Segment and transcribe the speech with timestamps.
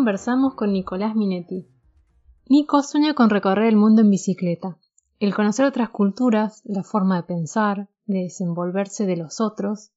[0.00, 1.68] conversamos con Nicolás Minetti.
[2.48, 4.78] Nico sueña con recorrer el mundo en bicicleta,
[5.18, 9.92] el conocer otras culturas, la forma de pensar, de desenvolverse de los otros,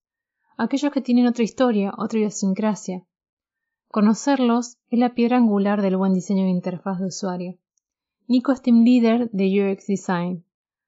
[0.57, 3.05] aquellos que tienen otra historia, otra idiosincrasia.
[3.87, 7.57] Conocerlos es la piedra angular del buen diseño de interfaz de usuario.
[8.27, 10.43] Nico es team leader de UX Design,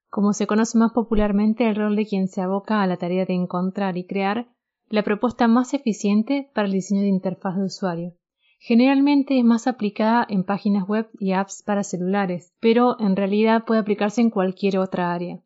[0.09, 3.35] como se conoce más popularmente el rol de quien se aboca a la tarea de
[3.35, 4.49] encontrar y crear
[4.89, 8.13] la propuesta más eficiente para el diseño de interfaz de usuario.
[8.59, 13.81] Generalmente es más aplicada en páginas web y apps para celulares, pero en realidad puede
[13.81, 15.41] aplicarse en cualquier otra área.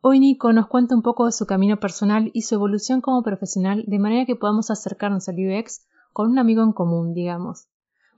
[0.00, 3.84] Hoy Nico nos cuenta un poco de su camino personal y su evolución como profesional
[3.86, 7.68] de manera que podamos acercarnos al UX con un amigo en común, digamos.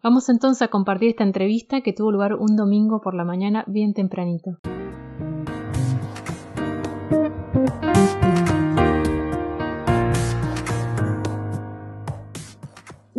[0.03, 3.95] Vamos entonces a compartir esta entrevista que tuvo lugar un domingo por la mañana bien
[3.95, 4.59] tempranito.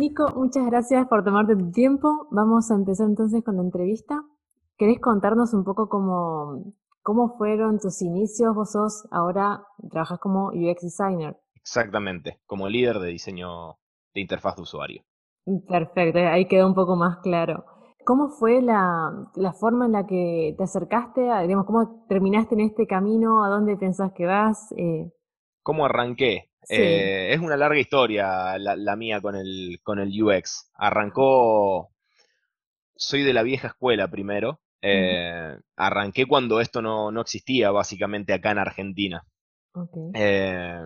[0.02, 2.26] Nico, muchas gracias por tomarte tu tiempo.
[2.32, 4.24] Vamos a empezar entonces con la entrevista.
[4.76, 8.52] ¿Querés contarnos un poco cómo, cómo fueron tus inicios?
[8.52, 11.36] Vos sos ahora, trabajas como UX designer.
[11.54, 13.76] Exactamente, como líder de diseño
[14.12, 15.04] de interfaz de usuario.
[15.68, 17.64] Perfecto, ahí quedó un poco más claro.
[18.04, 19.28] ¿Cómo fue la,
[19.60, 21.30] forma en la que te acercaste?
[21.30, 23.44] A, digamos, ¿Cómo terminaste en este camino?
[23.44, 24.74] ¿A dónde pensás que vas?
[24.76, 25.12] Eh,
[25.62, 26.51] ¿Cómo arranqué?
[26.68, 30.70] Eh, es una larga historia la, mía con el, con el UX.
[30.74, 31.90] Arrancó,
[32.94, 34.60] soy de la vieja escuela primero.
[34.80, 39.24] Eh, arranqué cuando esto no, existía básicamente acá en Argentina.
[40.14, 40.82] Eh,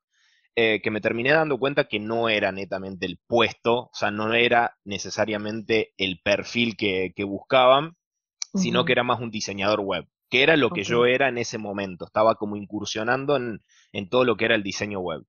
[0.54, 4.32] eh, que me terminé dando cuenta que no era netamente el puesto, o sea, no
[4.34, 7.96] era necesariamente el perfil que, buscaban,
[8.54, 11.58] sino que era más un diseñador web, que era lo que yo era en ese
[11.58, 15.24] momento, estaba como incursionando en, todo lo que era el diseño web.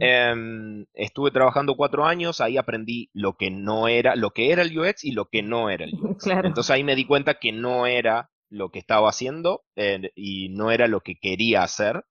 [0.00, 4.76] Em, estuve trabajando cuatro años, ahí aprendí lo que no era, lo que era el
[4.76, 6.26] UX y lo que no era el UX.
[6.44, 10.70] Entonces ahí me di cuenta que no era lo que estaba haciendo eh, y no
[10.70, 12.04] era lo que quería hacer.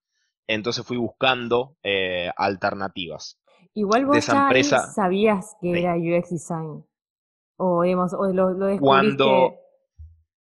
[0.47, 3.39] Entonces fui buscando eh, alternativas.
[3.73, 4.53] Igual vos ya
[4.93, 6.85] sabías que era UX Design.
[7.57, 8.79] O, lo, descubriste...
[8.79, 9.55] Cuando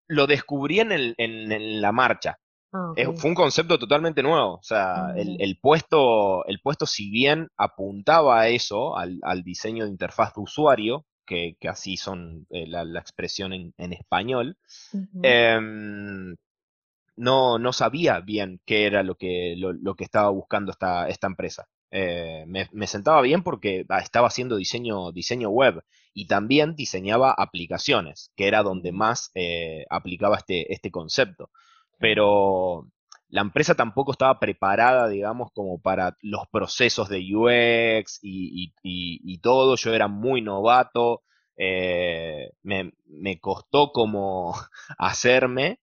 [0.08, 2.38] lo descubrí en, el, en, la marcha.
[2.72, 4.54] Ah, fue un concepto totalmente nuevo.
[4.54, 9.84] O sea, el, el, puesto, el puesto, si bien apuntaba a eso, al, al diseño
[9.84, 14.56] de interfaz de usuario, que, así son eh, la, expresión en, español,
[15.22, 16.36] em,
[17.16, 21.68] no, no sabía bien qué era lo que, lo, que estaba buscando esta, esta empresa.
[21.92, 25.82] Eh, me, sentaba bien porque ah, estaba haciendo diseño, diseño web
[26.14, 31.50] y también diseñaba aplicaciones, que era donde más eh, aplicaba este, este concepto.
[31.98, 32.88] Pero
[33.30, 39.76] la empresa tampoco estaba preparada, digamos, como para los procesos de UX y, todo.
[39.76, 41.22] Yo era muy novato,
[41.56, 42.92] eh, me,
[43.40, 44.54] costó como
[44.98, 45.80] hacerme,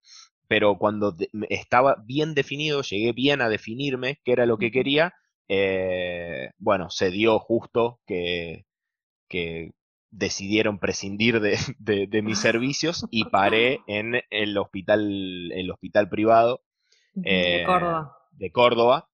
[0.47, 1.15] pero cuando
[1.49, 5.13] estaba bien definido, llegué bien a definirme qué era lo que quería,
[5.47, 8.65] eh, bueno, se dio justo que,
[10.09, 11.39] decidieron prescindir
[11.79, 16.61] de, mis servicios y paré en el hospital, el hospital privado
[17.21, 18.17] de Córdoba.
[18.31, 19.09] Eh, de Córdoba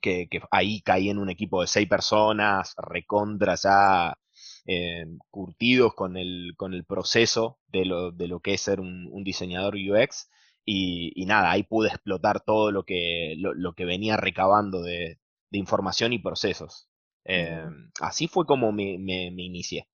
[0.00, 4.18] que, ahí caí en un equipo de seis personas, recontra ya
[4.66, 9.24] eh, curtidos con el, con el proceso de lo, de lo que es ser un,
[9.24, 10.30] diseñador UX.
[10.64, 15.18] Y, nada, ahí pude explotar todo lo que, lo, que venía recabando de,
[15.50, 16.88] información y procesos.
[17.24, 17.64] Eh,
[18.00, 19.88] así fue como me, me, inicié.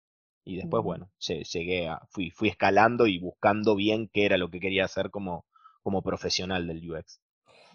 [0.43, 4.59] Y después, bueno, llegué a, fui, fui escalando y buscando bien qué era lo que
[4.59, 5.45] quería hacer como,
[5.85, 7.21] como profesional del UX.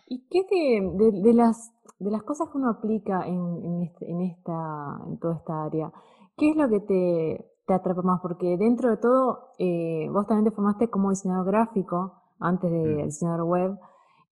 [0.09, 5.17] ¿Y qué de, las, de las cosas que uno aplica en, este, en, esta, en
[5.21, 5.93] toda esta área,
[6.37, 8.21] qué es lo que te, te atrapa más?
[8.21, 13.05] Porque dentro de todo, eh, vos también te formaste como diseñador gráfico antes de mm.
[13.05, 13.79] diseñador web.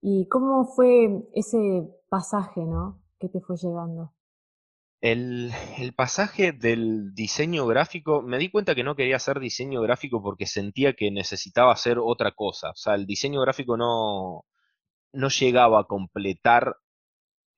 [0.00, 2.98] ¿Y cómo fue ese pasaje, no?
[3.20, 4.10] Que te fue llegando.
[5.00, 5.52] El,
[5.94, 10.94] pasaje del diseño gráfico, me di cuenta que no quería hacer diseño gráfico porque sentía
[10.94, 12.70] que necesitaba hacer otra cosa.
[12.70, 14.44] O sea, el diseño gráfico no,
[15.12, 16.76] no llegaba a completar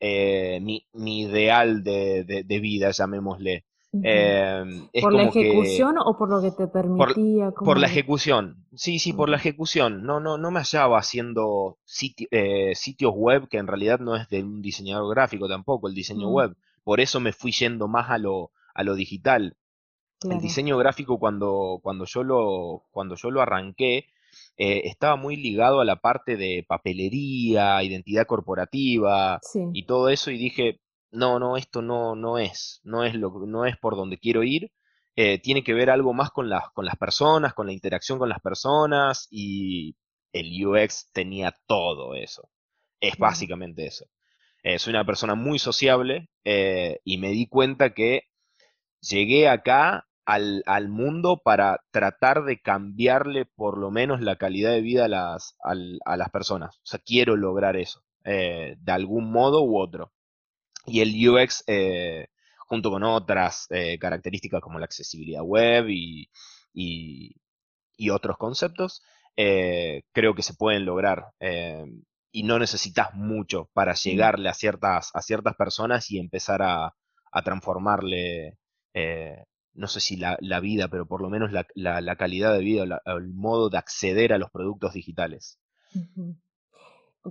[0.00, 3.64] eh, mi, ideal de, vida, llamémosle.
[3.92, 7.50] Em, ¿Por la ejecución o por lo que te permitía?
[7.50, 10.04] Por, la ejecución, sí, sí, por la ejecución.
[10.04, 11.78] No, no, no me hallaba haciendo
[12.30, 16.28] eh, sitios web que en realidad no es de un diseñador gráfico tampoco, el diseño
[16.28, 16.54] web
[16.84, 19.56] por eso me fui yendo más a lo, a lo digital.
[20.22, 24.04] El diseño gráfico cuando, cuando, yo, lo, cuando yo lo arranqué,
[24.56, 29.40] eh, estaba muy ligado a la parte de papelería, identidad corporativa
[29.72, 30.80] y todo eso y dije,
[31.10, 34.70] no, no, esto no, no es, no es, lo, no es por donde quiero ir.
[35.16, 38.28] Eh, tiene que ver algo más con las, con las personas, con la interacción con
[38.28, 39.96] las personas y
[40.32, 42.48] el UX tenía todo eso.
[43.00, 44.04] Es básicamente eso.
[44.62, 48.24] Eh, soy una persona muy sociable y me di cuenta que
[49.00, 55.06] llegué acá al, mundo para tratar de cambiarle por lo menos la calidad de vida
[55.06, 56.76] a las, a las personas.
[56.76, 60.12] O sea, quiero lograr eso, eh, de algún modo u otro.
[60.86, 62.28] Y el UX, eh,
[62.58, 66.30] junto con otras eh, características como la accesibilidad web y,
[66.72, 67.34] y,
[68.10, 69.02] otros conceptos,
[69.36, 71.26] creo que se pueden lograr.
[72.32, 76.94] Y no necesitas mucho para llegarle a ciertas, a ciertas personas y empezar a,
[77.32, 78.58] a transformarle
[79.74, 83.32] no sé si la, vida, pero por lo menos la, la, calidad de vida, el
[83.32, 85.58] modo de acceder a los productos digitales.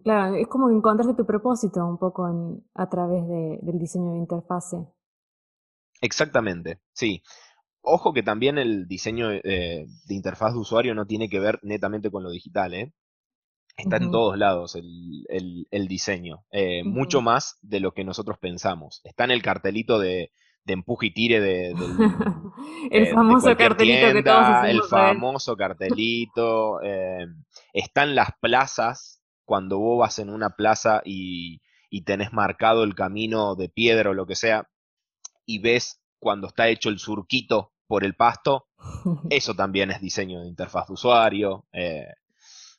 [0.03, 2.27] Claro, es como encontrarte tu propósito un poco
[2.73, 4.77] a través del diseño de interfase.
[6.01, 7.21] Exactamente, sí.
[7.81, 12.11] Ojo que también el diseño eh, de interfaz de usuario no tiene que ver netamente
[12.11, 12.93] con lo digital, ¿eh?
[13.79, 15.25] Está en todos lados el,
[15.71, 19.01] el, diseño, eh, mucho más de lo que nosotros pensamos.
[19.03, 20.31] Está en el cartelito de,
[20.65, 21.69] de empuje y tire de,
[22.91, 26.81] el famoso cartelito que todos El famoso cartelito.
[26.83, 27.25] Eh,
[27.73, 33.55] están las plazas, cuando vos vas en una plaza y, y tenés marcado el camino
[33.55, 34.67] de piedra o lo que sea,
[35.45, 38.67] y ves cuando está hecho el surquito por el pasto,
[39.29, 41.65] eso también es diseño de interfaz de usuario.
[41.73, 42.07] Eh,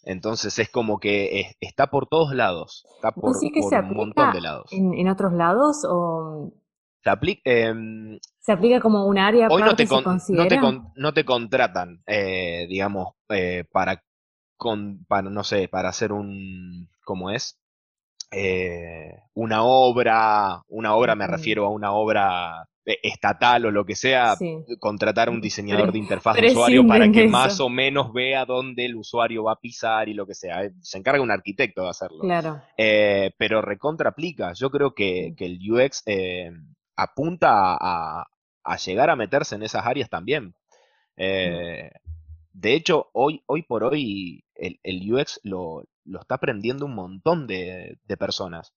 [0.02, 4.72] entonces es como que está por todos lados, está por, un montón de lados.
[4.72, 6.52] En, en, otros lados o
[7.02, 9.86] se aplica, em, se aplica como un área hoy no te,
[10.96, 14.02] no te, contratan, eh, digamos, eh, para,
[14.56, 17.58] con, para, no sé, para hacer un, ¿cómo es?
[18.32, 22.68] Eh, una obra, una obra me refiero a una obra
[23.02, 24.36] estatal o lo que sea,
[24.78, 28.86] contratar a un diseñador de interfaz de usuario para que más o menos vea dónde
[28.86, 30.70] el usuario va a pisar y lo que sea.
[30.80, 32.20] Se encarga un arquitecto de hacerlo.
[32.20, 32.62] Claro.
[32.76, 34.52] pero recontra aplica.
[34.52, 36.04] Yo creo que, que el UX
[37.00, 38.26] apunta a,
[38.84, 40.54] llegar a meterse en esas áreas también.
[41.16, 41.90] Eh,
[42.52, 45.84] de hecho, hoy, hoy por hoy el, UX lo,
[46.20, 48.72] está aprendiendo un montón de, personas.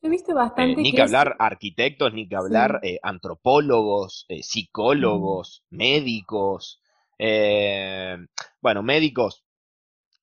[0.00, 0.80] He visto bastante.
[0.80, 6.80] Eh, ni que, hablar arquitectos, ni que hablar eh, antropólogos, psicólogos, médicos.
[7.18, 9.44] bueno, médicos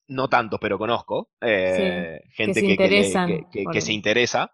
[0.08, 1.32] no tanto, pero conozco.
[1.42, 4.52] gente que, se interesa.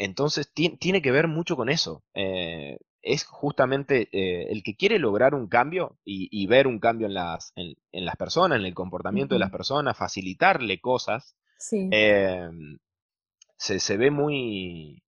[0.00, 2.02] Entonces tiene que ver mucho con eso.
[2.14, 7.12] Eh, es justamente eh, el que quiere lograr un cambio y, ver un cambio en
[7.14, 11.36] las, en, las personas, en el comportamiento de las personas, facilitarle cosas,
[11.70, 12.78] em,
[13.60, 15.02] se, se, ve muy,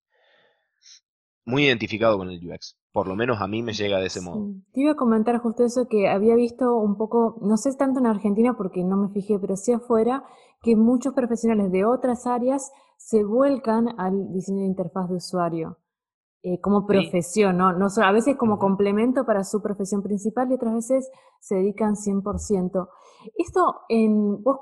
[1.47, 2.77] muy identificado con el UX.
[2.93, 4.53] Por lo menos a mí me llega de ese modo.
[4.75, 8.06] Te iba a comentar justo eso que había visto un poco, no sé tanto en
[8.06, 10.25] Argentina porque no me fijé, pero sí afuera,
[10.61, 15.79] que muchos profesionales de otras áreas se vuelcan al diseño de interfaz de usuario
[16.43, 17.73] eh, como profesión, ¿no?
[17.73, 22.89] no a veces como complemento para su profesión principal y otras veces se dedican 100%.
[23.39, 24.59] Esto, en, ¿vos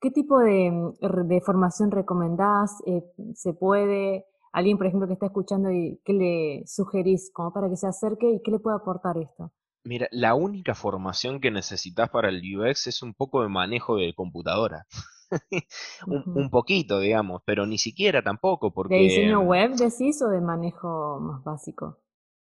[0.00, 2.82] qué tipo de, de formación recomendás?
[2.86, 3.02] Eh,
[3.34, 4.26] ¿Se puede?
[4.52, 8.30] Alguien, por ejemplo, que está escuchando y qué le sugerís como para que se acerque
[8.30, 9.52] y qué le puede aportar esto.
[9.84, 14.14] Mira, la única formación que necesitas para el UX es un poco de manejo de
[14.14, 14.86] computadora.
[16.06, 18.94] un, poquito, digamos, pero ni siquiera tampoco, porque...
[18.94, 21.98] ¿De diseño web decís o de manejo más básico?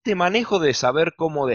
[0.09, 1.47] De manejo de saber cómo,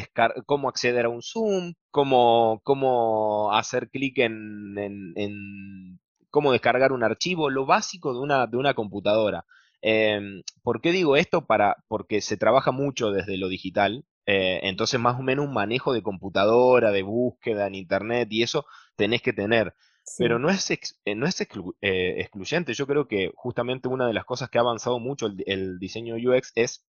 [0.45, 7.49] cómo acceder a un Zoom, cómo, cómo hacer clic en, en, cómo descargar un archivo,
[7.49, 9.43] lo básico de una, de una computadora.
[9.81, 11.47] Em, ¿Por qué digo esto?
[11.47, 15.91] Para, porque se trabaja mucho desde lo digital, eh, entonces más o menos un manejo
[15.91, 19.73] de computadora, de búsqueda en internet y eso tenés que tener.
[20.19, 22.75] Pero no es, eh, no es eh, excluyente.
[22.75, 26.51] Yo creo que justamente una de las cosas que ha avanzado mucho el, diseño UX
[26.53, 26.85] es,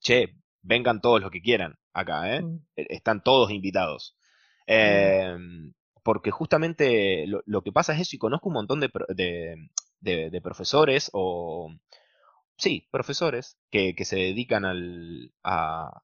[0.00, 2.42] che, vengan todos los que quieran acá, ¿eh?
[2.42, 2.60] Mm.
[2.76, 4.16] E, están todos invitados.
[4.66, 8.90] Em, porque justamente lo, que pasa es eso, y conozco un montón de,
[10.00, 11.74] de, profesores o...
[12.56, 16.02] Sí, profesores que, se dedican al, a,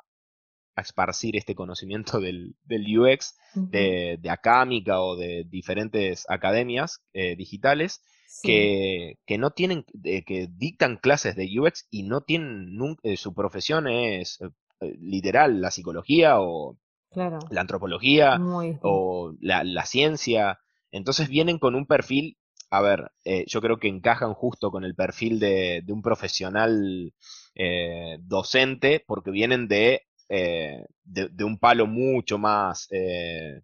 [0.76, 8.02] esparcir este conocimiento del, UX de, de, Acámica o de diferentes academias eh, digitales
[8.42, 14.38] que, no tienen, que dictan clases de UX y no tienen, eh, su profesión es
[14.80, 16.76] literal la psicología o
[17.14, 18.38] la antropología
[18.82, 20.58] o la, ciencia.
[20.90, 22.36] Entonces vienen con un perfil,
[22.70, 23.10] a ver,
[23.46, 27.12] yo creo que encajan justo con el perfil de, de un profesional
[27.60, 33.62] eh, docente porque vienen de, eh, de, un palo mucho más, eh,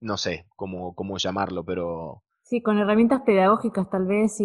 [0.00, 2.23] no sé cómo, cómo llamarlo, pero...
[2.54, 4.44] Sí, con herramientas pedagógicas tal vez y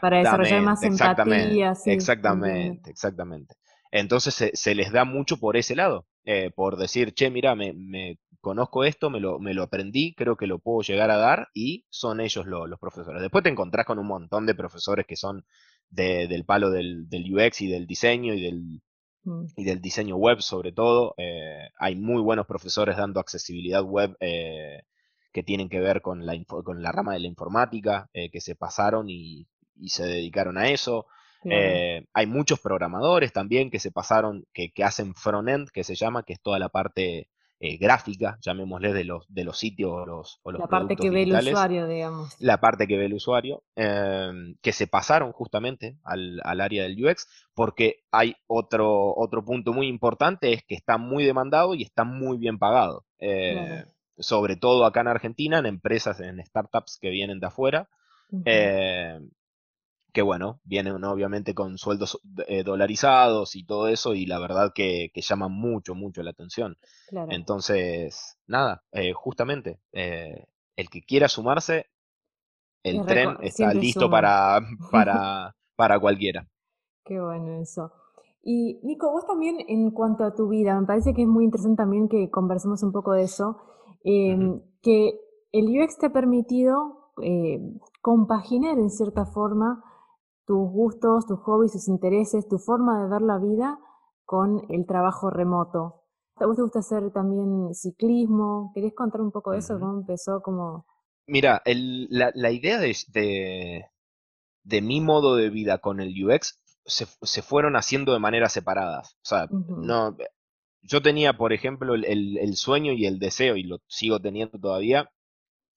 [0.00, 1.74] para desarrollar más empatía.
[1.86, 3.56] exactamente, exactamente.
[3.90, 6.06] Entonces se, les da mucho por ese lado,
[6.54, 10.46] por decir, che, mira, me, me, conozco esto, me lo, me lo aprendí, creo que
[10.46, 13.20] lo puedo llegar a dar y son ellos los profesores.
[13.20, 15.44] Después te encontrás con un montón de profesores que son
[15.90, 18.82] del palo del, UX y del diseño y del,
[19.24, 19.46] mm.
[19.56, 21.14] y del diseño web sobre todo.
[21.16, 24.82] Eh, hay muy buenos profesores dando accesibilidad web eh,
[25.34, 28.54] que tienen que ver con la, con la rama de la informática, eh, que se
[28.54, 29.46] pasaron y,
[29.86, 31.06] se dedicaron a eso.
[32.14, 36.34] hay muchos programadores también que se pasaron, que, que hacen front-end, que se llama, que
[36.34, 37.28] es toda la parte
[37.66, 41.22] eh, gráfica, llamémosle, de los, de los sitios o los, o La parte que ve
[41.22, 42.34] el usuario, digamos.
[42.38, 47.26] La parte que ve el usuario, em, que se pasaron justamente al, área del UX,
[47.54, 52.38] porque hay otro, otro punto muy importante, es que está muy demandado y está muy
[52.38, 53.06] bien pagado.
[53.18, 53.84] Eh,
[54.18, 57.88] sobre todo acá en Argentina, en empresas, en startups que vienen de afuera
[60.14, 65.10] que bueno, vienen obviamente con sueldos eh, dolarizados y todo eso, y la verdad que,
[65.12, 66.78] que llaman mucho, mucho la atención.
[67.28, 71.86] Entonces, nada, eh, justamente, eh, el que quiera sumarse,
[72.84, 74.60] el tren está listo para,
[74.92, 76.46] para, para cualquiera.
[77.04, 77.92] Qué bueno eso.
[78.44, 81.78] Y Nico, vos también en cuanto a tu vida, me parece que es muy interesante
[81.78, 83.58] también que conversemos un poco de eso,
[84.04, 85.18] em, que
[85.52, 87.12] el UX te ha permitido
[88.02, 89.82] compaginar en cierta forma
[90.46, 93.78] tus gustos, tus hobbies, tus intereses, tu forma de ver la vida
[94.24, 96.02] con el trabajo remoto.
[96.36, 98.72] ¿A vos te gusta hacer también ciclismo?
[98.74, 99.78] ¿Querés contar un poco de eso?
[99.78, 100.42] ¿Cómo empezó?
[100.42, 100.86] como
[101.26, 103.86] Mira, la, idea de,
[104.64, 109.14] de, mi modo de vida con el UX se, se fueron haciendo de manera separadas.
[109.22, 110.16] O sea, no,
[110.84, 115.10] yo tenía, por ejemplo, el, el, sueño y el deseo, y lo sigo teniendo todavía,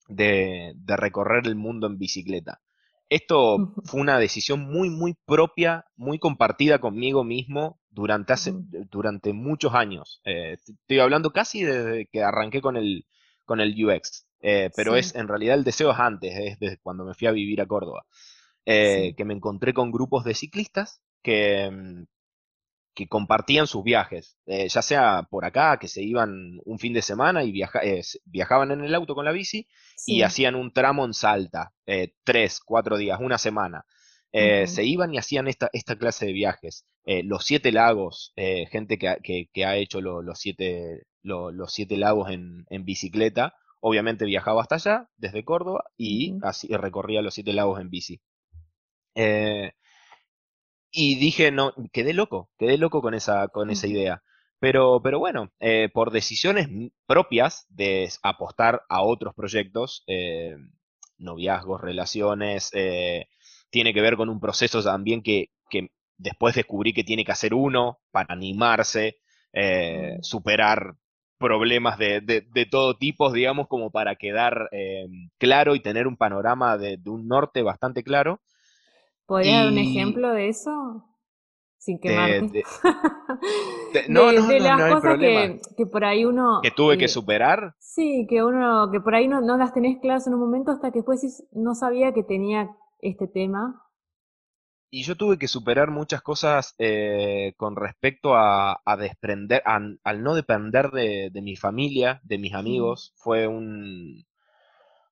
[0.08, 2.60] de, de recorrer el mundo en bicicleta.
[3.10, 8.52] Esto fue una decisión muy, muy propia, muy compartida conmigo mismo durante, hace,
[8.90, 10.20] durante muchos años.
[10.24, 13.06] Eh, estoy hablando casi desde que arranqué con el,
[13.46, 17.04] con el UX, eh, pero es en realidad el deseo es antes, es desde cuando
[17.04, 18.04] me fui a vivir a Córdoba,
[18.66, 22.04] eh, que me encontré con grupos de ciclistas que, mm,
[22.98, 27.00] que compartían sus viajes, eh, ya sea por acá, que se iban un fin de
[27.00, 29.68] semana y eh, viajaban en el auto con la bici
[30.04, 33.84] y hacían un tramo en Salta, eh, tres, cuatro días, una semana.
[34.32, 36.86] Se iban y hacían esta, esta clase de viajes.
[37.04, 44.24] los siete lagos, gente que, ha hecho los, siete, los siete lagos en, bicicleta, obviamente
[44.24, 48.20] viajaba hasta allá, desde Córdoba, y así recorría los siete lagos en bici.
[50.90, 54.22] Y dije, no, quedé loco, quedé loco con esa, con esa idea.
[54.60, 56.68] Pero, pero bueno, eh, por decisiones
[57.06, 60.56] propias de apostar a otros proyectos, eh,
[61.18, 63.26] noviazgos, relaciones, eh,
[63.70, 67.54] tiene que ver con un proceso también que, que, después descubrí que tiene que hacer
[67.54, 69.18] uno para animarse,
[69.52, 70.22] mm.
[70.22, 70.94] superar
[71.38, 74.68] problemas de, de, todo tipo, digamos, como para quedar
[75.38, 78.40] claro y tener un panorama de, de, un norte bastante claro.
[79.28, 81.04] ¿Podría dar un ejemplo de eso?
[81.76, 82.64] Sin quemarte.
[84.08, 85.18] no, no, de las cosas
[85.76, 86.60] que, por ahí uno.
[86.62, 87.74] Que tuve que superar.
[87.78, 90.90] Sí, que uno, que por ahí no, no las tenés claras en un momento hasta
[90.90, 93.84] que después no sabía que tenía este tema.
[94.90, 100.90] Y yo tuve que superar muchas cosas eh, con respecto a, desprender, al no depender
[100.90, 103.12] de, de, mi familia, de mis amigos.
[103.18, 104.24] Fue un,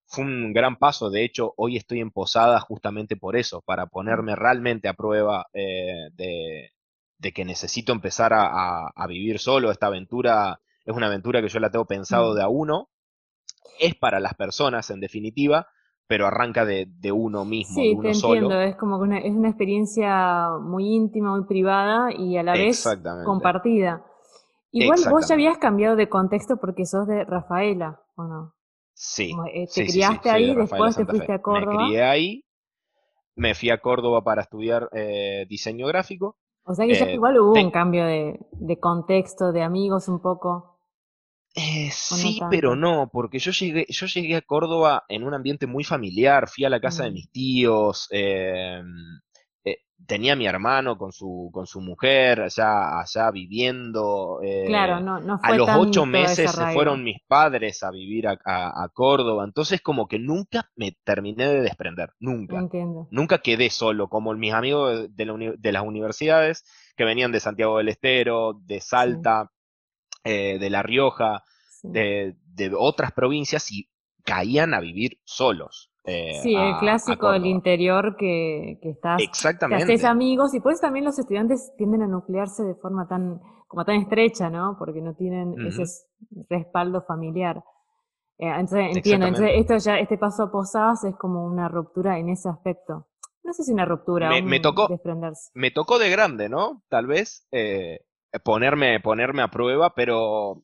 [0.06, 1.10] fue un gran paso.
[1.10, 6.10] De hecho, hoy estoy en Posada justamente por eso, para ponerme realmente a prueba eh,
[6.14, 6.72] de,
[7.32, 9.70] que necesito empezar a, vivir solo.
[9.70, 12.88] Esta aventura es una aventura que yo la tengo pensado de a uno.
[13.80, 15.66] Es para las personas, en definitiva,
[16.06, 18.60] pero arranca de, uno mismo, sí, de uno te entiendo.
[18.60, 22.88] Es como que es una experiencia muy íntima, muy privada y a la vez
[23.25, 24.04] compartida.
[24.70, 28.55] Igual vos ya habías cambiado de contexto porque sos de Rafaela, ¿o no?
[28.98, 29.30] Sí.
[29.52, 31.82] Eh, te criaste ahí, después te fuiste a Córdoba.
[31.82, 32.44] Me crié ahí,
[33.34, 36.38] me fui a Córdoba para estudiar eh, diseño gráfico.
[36.64, 40.80] O sea que ya igual hubo un cambio de, de, contexto, de amigos un poco.
[41.54, 46.48] sí, pero no, porque yo llegué, yo llegué a Córdoba en un ambiente muy familiar,
[46.48, 47.12] fui a la casa de mm.
[47.12, 48.80] mis tíos, eh,
[50.04, 54.40] tenía a mi hermano con su, con su mujer allá, allá viviendo.
[54.42, 58.28] Eh, claro, no, no fue A los ocho meses se fueron mis padres a vivir
[58.28, 62.58] a, a, Córdoba, entonces como que nunca me terminé de desprender, nunca.
[62.58, 63.08] Entiendo.
[63.10, 66.64] Nunca quedé solo, como mis amigos de, la de las universidades
[66.96, 69.50] que venían de Santiago del Estero, de Salta,
[70.24, 71.42] eh, de La Rioja,
[71.82, 73.88] de, de otras provincias y
[74.24, 75.90] caían a vivir solos.
[76.06, 79.84] Eh, sí, el clásico del interior que, que estás, Exactamente.
[79.84, 83.40] que haces amigos y por eso también los estudiantes tienden a nuclearse de forma tan,
[83.66, 84.76] como tan estrecha, ¿no?
[84.78, 85.82] Porque no tienen ese
[86.48, 87.64] respaldo familiar.
[88.38, 92.28] Eh, entonces entiendo, entonces esto ya, este paso a Posadas es como una ruptura en
[92.28, 93.08] ese aspecto.
[93.42, 94.88] No sé si una ruptura, me, me tocó,
[95.54, 96.82] Me tocó de grande, ¿no?
[96.88, 98.00] Tal vez eh,
[98.44, 100.62] ponerme, ponerme a prueba, pero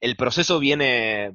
[0.00, 1.34] el proceso viene, eh,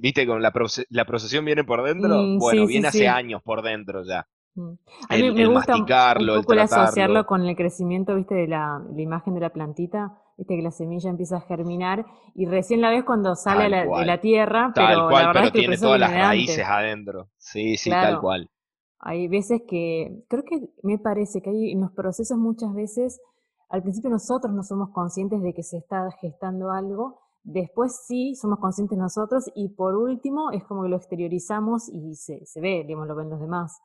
[0.00, 0.52] viste, con la,
[0.90, 4.26] la procesión viene por dentro, mm, bueno, viene hace años por dentro ya.
[4.54, 4.72] Mm.
[5.10, 8.82] A mí me gusta masticarlo, un poco el asociarlo con el crecimiento, viste, de la,
[8.96, 13.04] imagen de la plantita, viste que la semilla empieza a germinar y recién la ves
[13.04, 17.28] cuando sale de la tierra, pero la verdad es que tiene todas las raíces adentro.
[17.36, 18.50] Sí, sí, tal cual.
[18.98, 23.20] Hay veces que, creo que me parece que hay en los procesos muchas veces,
[23.68, 28.58] al principio nosotros no somos conscientes de que se está gestando algo, Después sí somos
[28.58, 33.06] conscientes nosotros y por último es como que lo exteriorizamos y se, se ve, digamos,
[33.06, 33.80] lo ven los demás.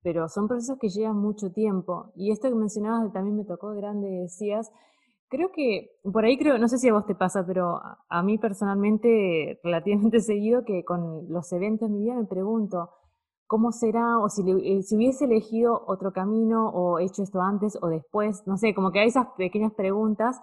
[0.00, 2.12] Pero son procesos que llevan mucho tiempo.
[2.14, 4.70] Y esto que mencionabas también me tocó grande, decías,
[5.28, 8.38] creo que por ahí creo, no sé si a vos te pasa, pero a, mí
[8.38, 12.90] personalmente relativamente seguido que con los eventos en mi vida me pregunto,
[13.48, 14.20] ¿cómo será?
[14.20, 18.56] O si, eh, si hubiese elegido otro camino o hecho esto antes o después, no
[18.56, 20.40] sé, como que hay esas pequeñas preguntas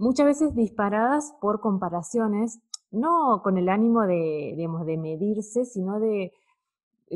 [0.00, 6.32] muchas veces disparadas por comparaciones, no con el ánimo de, digamos, de medirse, sino de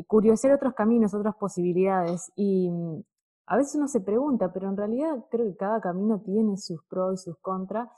[0.07, 2.31] curiosear otros caminos, otras posibilidades.
[2.35, 3.01] Y mm,
[3.47, 7.21] a veces uno se pregunta, pero en realidad creo que cada camino tiene sus pros
[7.21, 7.89] y sus contras.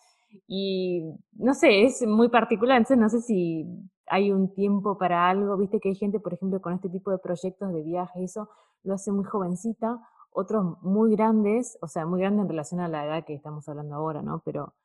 [0.47, 3.65] Y no sé, es muy particular, entonces no sé si
[4.07, 7.17] hay un tiempo para algo, viste que hay gente, por ejemplo, con este tipo de
[7.17, 8.49] proyectos de viaje, eso
[8.83, 9.99] lo hace muy jovencita,
[10.37, 13.95] otros muy grandes, o sea, muy grandes en relación a la edad que estamos hablando
[13.95, 14.43] ahora, ¿no?
[14.45, 14.75] Pero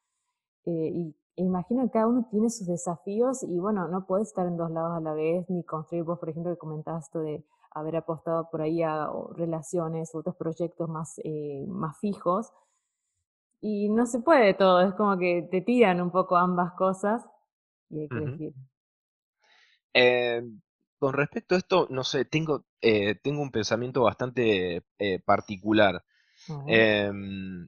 [0.64, 4.56] eh, y imagino que cada uno tiene sus desafíos y bueno, no puedes estar en
[4.56, 8.48] dos lados a la vez, ni construir, vos por ejemplo que comentaste de haber apostado
[8.50, 12.50] por ahí a relaciones, otros proyectos más, eh, más fijos.
[13.60, 17.24] Y no se puede todo, es como que te tiran un poco ambas cosas
[17.90, 18.54] y hay que decir.
[19.92, 20.42] Eh,
[21.02, 26.04] con respecto a esto, no sé, tengo, eh, tengo un pensamiento bastante eh, particular.
[26.68, 27.66] Em,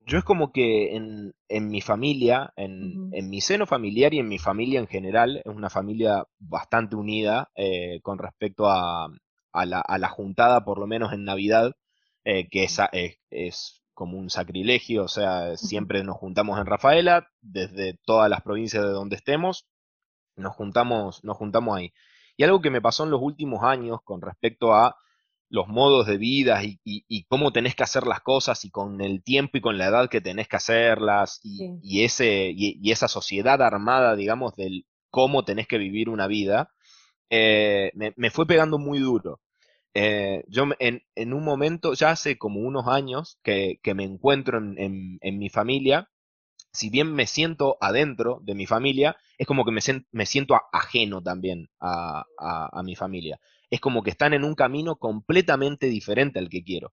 [0.00, 4.28] yo es como que en, en mi familia, en, en, mi seno familiar y en
[4.28, 9.06] mi familia en general, es una familia bastante unida eh, con respecto a,
[9.52, 11.72] a, la, a, la, juntada, por lo menos en Navidad,
[12.22, 12.78] que es,
[13.30, 18.84] es, como un sacrilegio, o sea, siempre nos juntamos en Rafaela, desde todas las provincias
[18.84, 19.66] de donde estemos,
[20.36, 21.94] nos juntamos, nos juntamos ahí.
[22.38, 24.96] Y algo que me pasó en los últimos años con respecto a
[25.50, 29.58] los modos de vida y, cómo tenés que hacer las cosas y con el tiempo
[29.58, 34.54] y con la edad que tenés que hacerlas y, ese, y, esa sociedad armada, digamos,
[34.54, 36.70] del cómo tenés que vivir una vida,
[37.28, 39.40] eh, me, fue pegando muy duro.
[39.94, 44.58] Eh, yo en, en, un momento, ya hace como unos años que, que me encuentro
[44.58, 46.08] en, en mi familia,
[46.78, 51.70] si bien me siento adentro de mi familia, es como que me, siento ajeno también
[51.80, 52.24] a,
[52.84, 53.40] mi familia.
[53.68, 56.92] Es como que están en un camino completamente diferente al que quiero.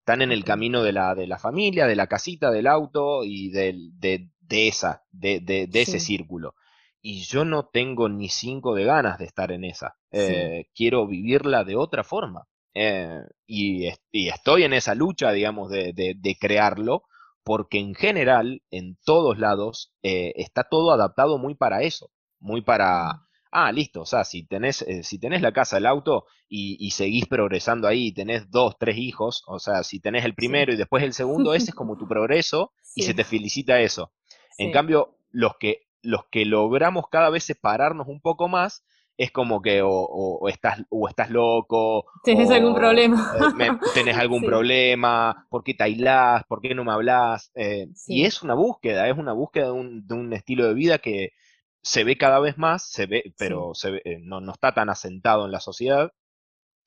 [0.00, 3.48] Están en el camino de la, de la familia, de la casita, del auto y
[3.48, 6.54] de, esa, de, ese círculo.
[7.00, 9.96] Y yo no tengo ni cinco de ganas de estar en esa.
[10.10, 12.46] Eh, quiero vivirla de otra forma.
[12.74, 17.04] Eh, y, y, estoy en esa lucha, digamos, de crearlo,
[17.44, 23.26] porque en general, en todos lados, eh, está todo adaptado muy para eso, muy para,
[23.50, 27.26] ah, listo, o sea, si tenés, eh, si tenés la casa, el auto y, seguís
[27.26, 31.02] progresando ahí, y tenés dos, tres hijos, o sea, si tenés el primero y después
[31.02, 34.12] el segundo, ese es como tu progreso y se te felicita eso.
[34.58, 38.84] En cambio, los que, los que logramos cada vez separarnos un poco más,
[39.22, 42.06] es como que o, estás, o estás loco.
[42.24, 43.32] ¿Tenés algún problema?
[43.60, 45.46] Eh, ¿Tenés algún problema?
[45.48, 46.42] ¿Por qué te aislás?
[46.48, 47.52] ¿Por qué no me hablas?
[47.54, 50.98] Eh, y es una búsqueda, es una búsqueda de un, de un, estilo de vida
[50.98, 51.30] que
[51.82, 55.44] se ve cada vez más, se ve, pero se eh, no, no, está tan asentado
[55.44, 56.10] en la sociedad.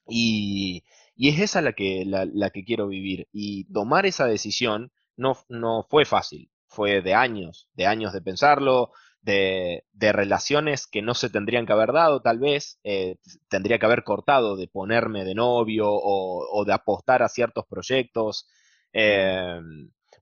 [0.06, 3.28] Y, y es esa la que, la, la, que quiero vivir.
[3.32, 8.90] Y tomar esa decisión no, no fue fácil, fue de años, de años de pensarlo,
[9.26, 13.16] de, relaciones que no se tendrían que haber dado, tal vez, eh,
[13.48, 18.48] tendría que haber cortado de ponerme de novio o, de apostar a ciertos proyectos.
[18.92, 19.60] Eh,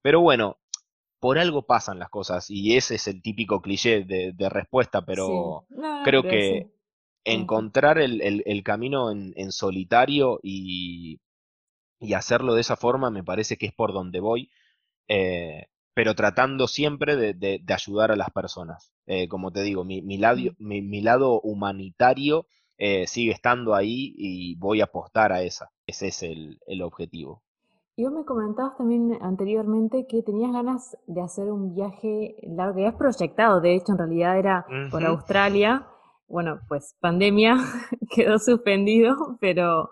[0.02, 0.58] pero bueno,
[1.20, 5.66] por algo pasan las cosas y ese es el típico cliché de, respuesta, pero
[6.04, 6.70] creo que
[7.24, 11.20] encontrar el, camino en, solitario y,
[12.14, 14.50] hacerlo de esa forma me parece que es por donde voy.
[15.08, 18.92] Eh, pero tratando siempre de, ayudar a las personas.
[19.06, 24.56] Eh, como te digo, mi, mi, lado, mi, lado humanitario eh, sigue estando ahí y
[24.56, 25.70] voy a apostar a esa.
[25.86, 27.42] Ese es el, objetivo.
[27.96, 32.86] Y vos me comentabas también anteriormente que tenías ganas de hacer un viaje largo, que
[32.86, 35.86] has proyectado, de hecho en realidad era por Australia.
[36.26, 37.56] Bueno, pues pandemia
[38.10, 39.88] quedó suspendido, pero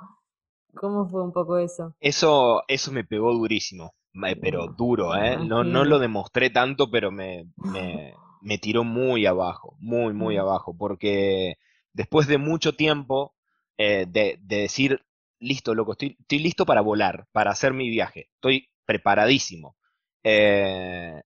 [0.75, 1.95] ¿cómo fue un poco eso?
[2.01, 3.93] Eso, eso me pegó durísimo
[4.40, 5.37] pero duro, ¿eh?
[5.37, 11.57] No, no lo demostré tanto, pero me, me, tiró muy abajo, muy, muy abajo, porque
[11.92, 13.35] después de mucho tiempo
[13.79, 15.05] eh, de, decir,
[15.38, 19.77] listo, loco, estoy, estoy listo para volar, para hacer mi viaje, estoy preparadísimo.
[20.25, 21.22] Eh,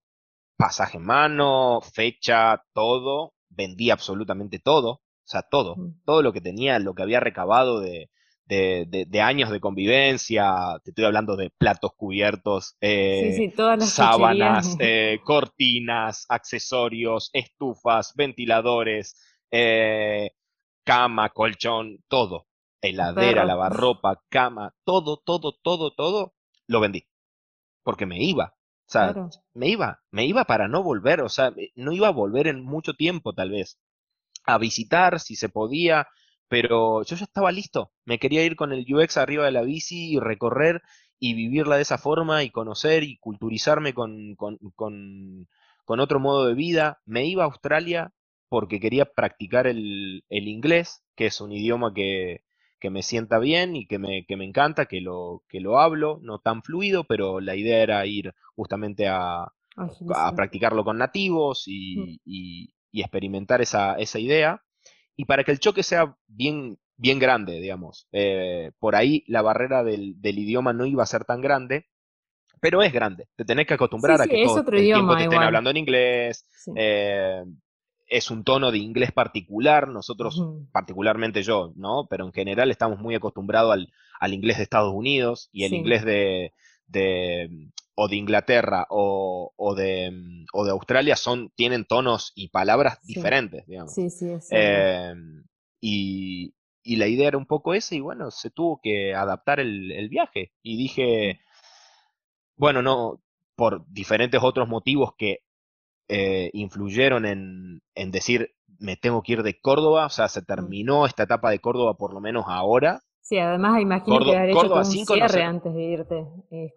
[0.56, 6.78] pasaje en mano, fecha, todo, vendí absolutamente todo, o sea, todo, todo lo que tenía,
[6.78, 8.10] lo que había recabado de,
[8.46, 17.30] de, años de convivencia, te estoy hablando de platos cubiertos, eh, sábanas, eh, cortinas, accesorios,
[17.32, 20.30] estufas, ventiladores, eh,
[20.84, 22.46] cama, colchón, todo,
[22.80, 26.34] heladera, lavarropa, cama, todo, todo, todo, todo,
[26.68, 27.06] lo vendí,
[27.82, 28.54] porque me iba.
[28.88, 29.12] O sea,
[29.52, 32.94] me iba, me iba para no volver, o sea, no iba a volver en mucho
[32.94, 33.80] tiempo tal vez,
[34.44, 36.06] a visitar si se podía,
[36.48, 37.92] pero yo ya estaba listo.
[38.04, 40.82] Me quería ir con el UX arriba de la bici y recorrer
[41.18, 46.54] y vivirla de esa forma y conocer y culturizarme con, con, con, otro modo de
[46.54, 47.00] vida.
[47.04, 48.12] Me iba a Australia
[48.48, 52.44] porque quería practicar el, el inglés, que es un idioma que,
[52.78, 56.20] que me sienta bien y que me, que me encanta, que lo, que lo hablo,
[56.22, 59.52] no tan fluido, pero la idea era ir justamente a,
[60.14, 62.18] a practicarlo con nativos y, mm.
[62.24, 64.62] y, y experimentar esa, esa idea
[65.16, 68.06] y para que el choque sea bien, bien grande, digamos.
[68.12, 71.86] Eh, por ahí la barrera del, idioma no iba a ser tan grande,
[72.60, 73.28] pero es grande.
[73.36, 76.44] Te tenés que acostumbrar a que todo el tiempo te estén hablando en inglés.
[76.74, 77.42] Eh,
[78.08, 82.06] es un tono de inglés particular, nosotros, particularmente yo, ¿no?
[82.08, 86.04] Pero en general estamos muy acostumbrados al, al inglés de Estados Unidos y el inglés
[86.04, 86.52] de,
[87.96, 90.12] o de Inglaterra o, o, de,
[90.52, 93.94] o de Australia son, tienen tonos y palabras diferentes, digamos.
[93.94, 95.44] Sí, sí, em,
[95.80, 99.90] y, y, la idea era un poco esa y bueno, se tuvo que adaptar el,
[99.92, 100.52] el viaje.
[100.62, 101.40] Y dije,
[102.56, 103.22] bueno, no,
[103.56, 105.38] por diferentes otros motivos que
[106.08, 111.06] eh, influyeron en, en decir, me tengo que ir de Córdoba, o sea, se terminó
[111.06, 114.84] esta etapa de Córdoba por lo menos ahora, Sí, además imagino que haber hecho un
[114.84, 116.26] cierre antes de irte.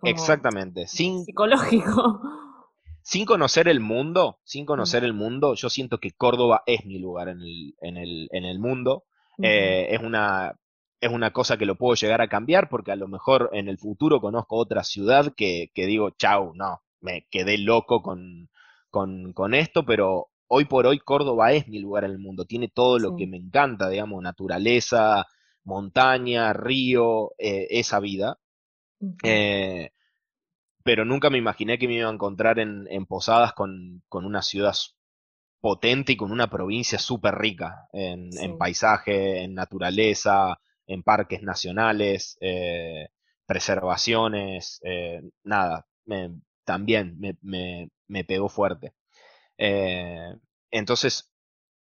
[0.01, 0.88] Exactamente.
[0.88, 2.21] Sin, psicológico.
[3.03, 7.29] Sin conocer el mundo, sin conocer el mundo, yo siento que Córdoba es mi lugar
[7.29, 9.05] en el, en el, en el mundo.
[9.41, 10.53] Eh, es, una,
[10.99, 13.79] es una cosa que lo puedo llegar a cambiar porque a lo mejor en el
[13.79, 18.49] futuro conozco otra ciudad que, que digo, chau, no, me quedé loco con,
[18.91, 22.45] con, con, esto, pero hoy por hoy Córdoba es mi lugar en el mundo.
[22.45, 25.25] Tiene todo lo que me encanta, digamos, naturaleza,
[25.69, 28.39] montaña, río, eh, esa vida.
[29.23, 29.91] Eh,
[30.84, 34.73] pero nunca me imaginé que me iba a encontrar en, Posadas con, una ciudad
[35.62, 43.10] potente y con una provincia súper rica en, paisaje, en naturaleza, en parques nacionales, eh,
[43.45, 44.82] preservaciones,
[45.43, 45.86] nada,
[46.65, 48.93] también me, me, pegó fuerte.
[50.71, 51.32] entonces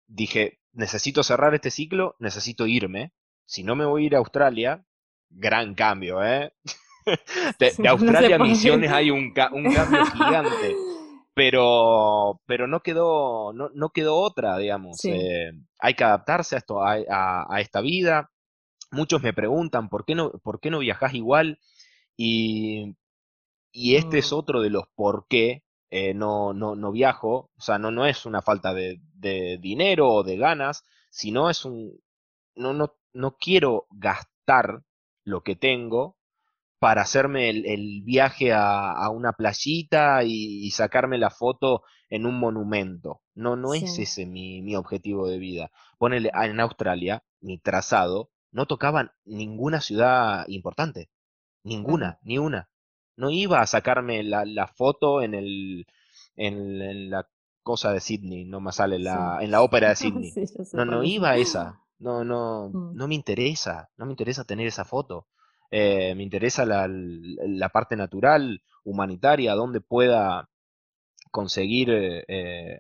[0.07, 3.13] dije, necesito cerrar este ciclo, necesito irme,
[3.51, 4.81] si no me voy a ir a Australia,
[5.29, 6.53] gran cambio, ¿eh?
[7.59, 10.75] de, Australia a Misiones hay un, un cambio gigante.
[11.33, 14.97] Pero, pero no quedó, no, no quedó otra, digamos.
[15.05, 16.97] Eh, hay que adaptarse a esto, a,
[17.49, 18.29] a, esta vida.
[18.91, 21.57] Muchos me preguntan por qué no, por qué no viajas igual.
[22.17, 22.97] Y,
[23.71, 24.35] y este es mm.
[24.35, 27.49] otro de los por qué eh, no, no, no viajo.
[27.57, 31.63] O sea, no, no es una falta de, de dinero o de ganas, sino es
[31.63, 31.97] un.
[32.55, 34.83] No, no, no quiero gastar
[35.23, 36.17] lo que tengo
[36.81, 43.21] para hacerme el, viaje a, una playita y, sacarme la foto en un monumento.
[43.35, 45.71] No, no es ese mi, objetivo de vida.
[45.99, 51.11] Ponele, en Australia, mi trazado no tocaba ninguna ciudad importante.
[51.63, 52.67] Ninguna, ni una.
[53.15, 55.85] no iba a sacarme la, foto en el
[56.35, 57.27] en, la
[57.61, 60.33] cosa de Sydney, no me sale la en la ópera de Sydney.
[60.73, 61.79] no, no iba a esa.
[62.01, 62.95] No, no, mm.
[62.95, 65.27] no me interesa, no me interesa tener esa foto.
[65.69, 70.49] Eh, me interesa la, la, parte natural, humanitaria, donde pueda
[71.29, 72.79] conseguir eh,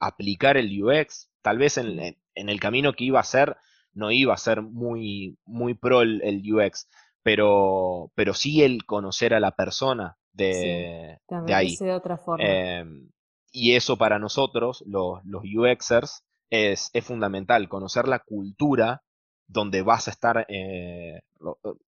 [0.00, 1.30] aplicar el UX.
[1.40, 1.98] Tal vez en,
[2.34, 3.56] en, el camino que iba a ser,
[3.94, 6.88] no iba a ser muy, muy pro el, UX,
[7.22, 11.76] pero, pero sí el conocer a la persona de, de ahí.
[11.76, 12.44] De otra forma.
[12.44, 13.08] Em,
[13.50, 19.02] y eso para nosotros, los, los UXers, es, es, fundamental, conocer la cultura
[19.46, 21.20] donde vas a estar eh,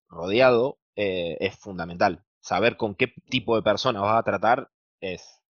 [0.08, 2.24] rodeado eh, es fundamental.
[2.40, 5.42] Saber con qué tipo de persona vas a tratar es,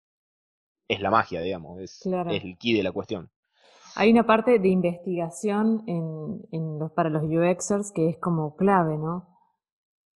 [0.89, 3.31] es la magia, digamos, es, es el key de la cuestión.
[3.97, 8.97] Hay una parte de investigación en, en los, para los UXers que es como clave,
[8.99, 9.29] ¿no?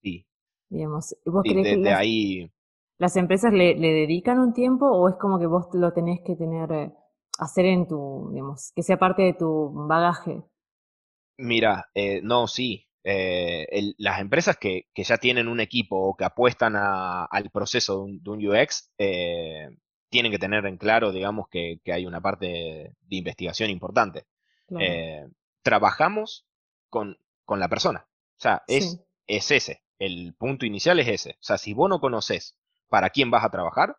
[0.03, 0.27] Sí.
[0.69, 2.51] Digamos, ¿vos crees que las, ahí...
[2.99, 6.35] las empresas le, le, dedican un tiempo o es como que vos lo tenés que
[6.35, 6.93] tener, eh,
[7.39, 10.43] hacer en tu, digamos, que sea parte de tu bagaje?
[11.39, 12.85] Mira, eh, no, sí.
[13.05, 17.97] Eh, las empresas que, que, ya tienen un equipo o que apuestan a, al proceso
[17.97, 19.71] de un, de un UX, eh,
[20.11, 24.27] tienen que tener en claro, digamos, que, hay una parte de, investigación importante.
[24.79, 25.27] Eh,
[25.63, 26.47] trabajamos
[26.91, 28.07] con, con, la persona.
[28.11, 29.83] O sea, es, es ese.
[29.99, 31.31] El punto inicial es ese.
[31.33, 32.57] O sea, si vos no conoces
[32.89, 33.97] para quién vas a trabajar,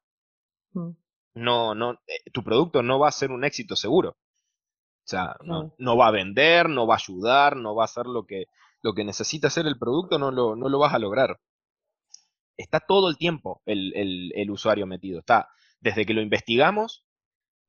[0.73, 0.91] mm.
[1.33, 4.11] No, no, eh, tu producto no va a ser un éxito seguro.
[4.11, 8.25] O sea, no, va a vender, no va a ayudar, no va a hacer lo
[8.25, 8.45] que,
[8.83, 11.39] lo que necesita hacer el producto, no lo, no lo vas a lograr.
[12.57, 15.19] Está todo el tiempo el, el, el usuario metido.
[15.19, 17.03] Está desde que lo investigamos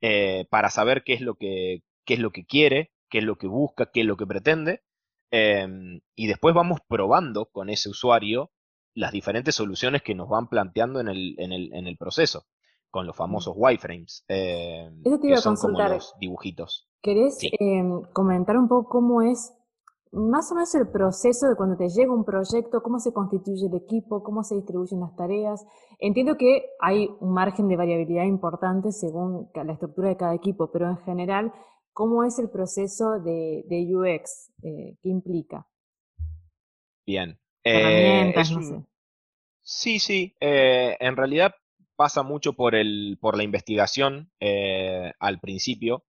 [0.00, 3.36] eh, para saber qué es, lo que, qué es lo que quiere, qué es lo
[3.36, 4.82] que busca, qué es lo que pretende,
[5.30, 8.50] em, y después vamos probando con ese usuario
[8.94, 12.46] las diferentes soluciones que nos van planteando en el, en el, en el proceso,
[12.90, 14.90] con los famosos wireframes, eh,
[15.22, 16.88] que son como los dibujitos.
[17.02, 19.54] ¿Querés em, comentar un poco cómo es
[20.12, 23.76] más o menos el proceso de cuando te llega un proyecto, cómo se constituye el
[23.76, 25.64] equipo, cómo se distribuyen las tareas.
[25.98, 30.88] Entiendo que hay un margen de variabilidad importante según la estructura de cada equipo, pero
[30.88, 31.52] en general,
[31.92, 34.52] ¿cómo es el proceso de, UX?
[34.62, 35.66] Eh, ¿Qué implica?
[37.06, 37.38] Bien.
[37.62, 38.84] Eh, no sé.
[39.62, 40.34] Sí, sí.
[40.40, 41.54] Eh, en realidad
[42.00, 46.04] pasa mucho por, el, por la investigación al principio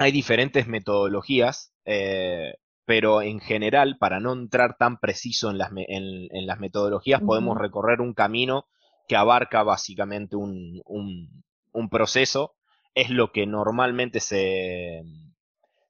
[0.00, 2.54] hay diferentes metodologías, eh,
[2.86, 8.00] pero en general, para no entrar tan preciso en las, en, las metodologías, podemos recorrer
[8.00, 8.66] un camino
[9.06, 12.56] que abarca básicamente un, un, proceso.
[12.94, 15.02] Es lo que normalmente se,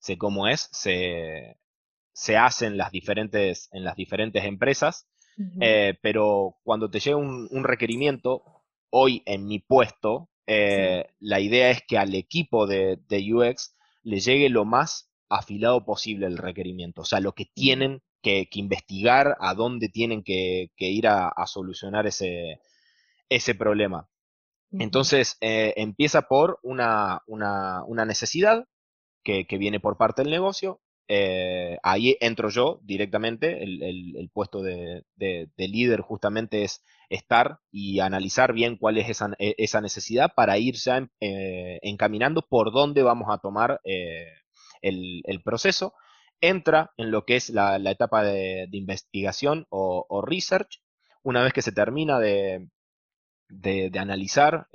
[0.01, 0.69] se ¿cómo es?
[0.73, 1.57] Se,
[2.13, 5.07] se hace en las diferentes, en las diferentes empresas.
[5.61, 8.43] Eh, pero cuando te llega un, requerimiento,
[8.91, 14.21] hoy en mi puesto, eh, la idea es que al equipo de, de UX le
[14.21, 19.55] llegue lo más afilado posible el requerimiento, o sea, lo que tienen que, investigar, a
[19.55, 22.61] dónde tienen que, ir a, solucionar ese,
[23.29, 24.09] ese problema.
[24.73, 28.65] Entonces, eh, empieza por una, una, necesidad
[29.25, 30.81] que, viene por parte del negocio.
[31.13, 35.05] Eh, ahí entro yo directamente, el, puesto de,
[35.57, 41.09] líder justamente es estar y analizar bien cuál es esa, e, necesidad para ir ya
[41.19, 44.25] eh, encaminando por dónde vamos a tomar eh,
[44.83, 45.95] el, proceso.
[46.41, 50.81] Entra en lo que es la, etapa de, investigación o, research.
[51.25, 52.69] Una vez que se termina de,
[53.99, 54.69] analizar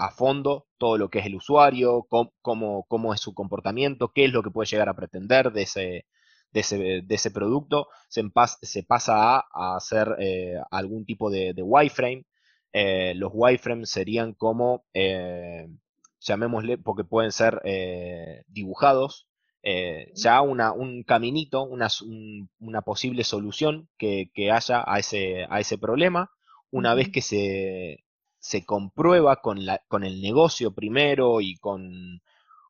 [0.00, 4.32] a fondo todo lo que es el usuario, cómo, cómo, es su comportamiento, qué es
[4.32, 6.06] lo que puede llegar a pretender de ese,
[6.52, 8.22] de ese, producto, se,
[8.62, 12.24] se pasa a, hacer eh, algún tipo de, wireframe.
[12.72, 15.68] Eh, los wireframes serían como, eh,
[16.20, 17.60] llamémosle, porque pueden ser
[18.48, 19.28] dibujados,
[20.14, 21.88] ya una, un caminito, una,
[22.58, 26.30] una posible solución que, haya a ese, a ese problema.
[26.70, 28.04] Una vez que se,
[28.40, 32.22] se comprueba con, la, con el negocio primero y con,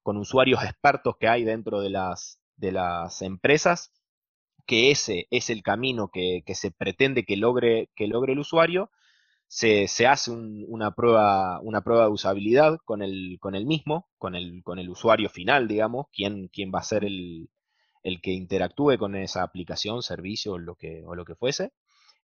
[0.03, 3.93] con usuarios expertos que hay dentro de las, de las empresas,
[4.67, 8.91] que ese es el camino que, se pretende que logre, que logre el usuario,
[9.49, 14.63] se, hace una, prueba, una prueba de usabilidad con el, con el mismo, con el,
[14.63, 17.49] con el usuario final, digamos, quién, quién va a ser el,
[18.03, 21.73] el que interactúe con esa aplicación, servicio o lo que, o lo que fuese.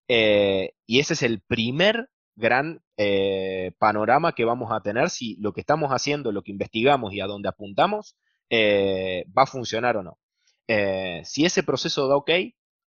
[0.09, 5.53] Eh, y ese es el primer gran eh, panorama que vamos a tener si lo
[5.53, 8.17] que estamos haciendo, lo que investigamos y a dónde apuntamos,
[8.51, 10.19] eh, va a funcionar o no.
[10.69, 12.31] Eh, si ese proceso da ok,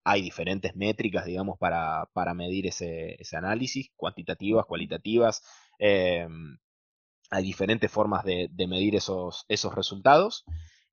[0.04, 5.42] hay diferentes métricas, digamos, para, medir ese, análisis, cuantitativas, cualitativas.
[7.30, 10.44] Hay diferentes formas de, medir esos, esos resultados.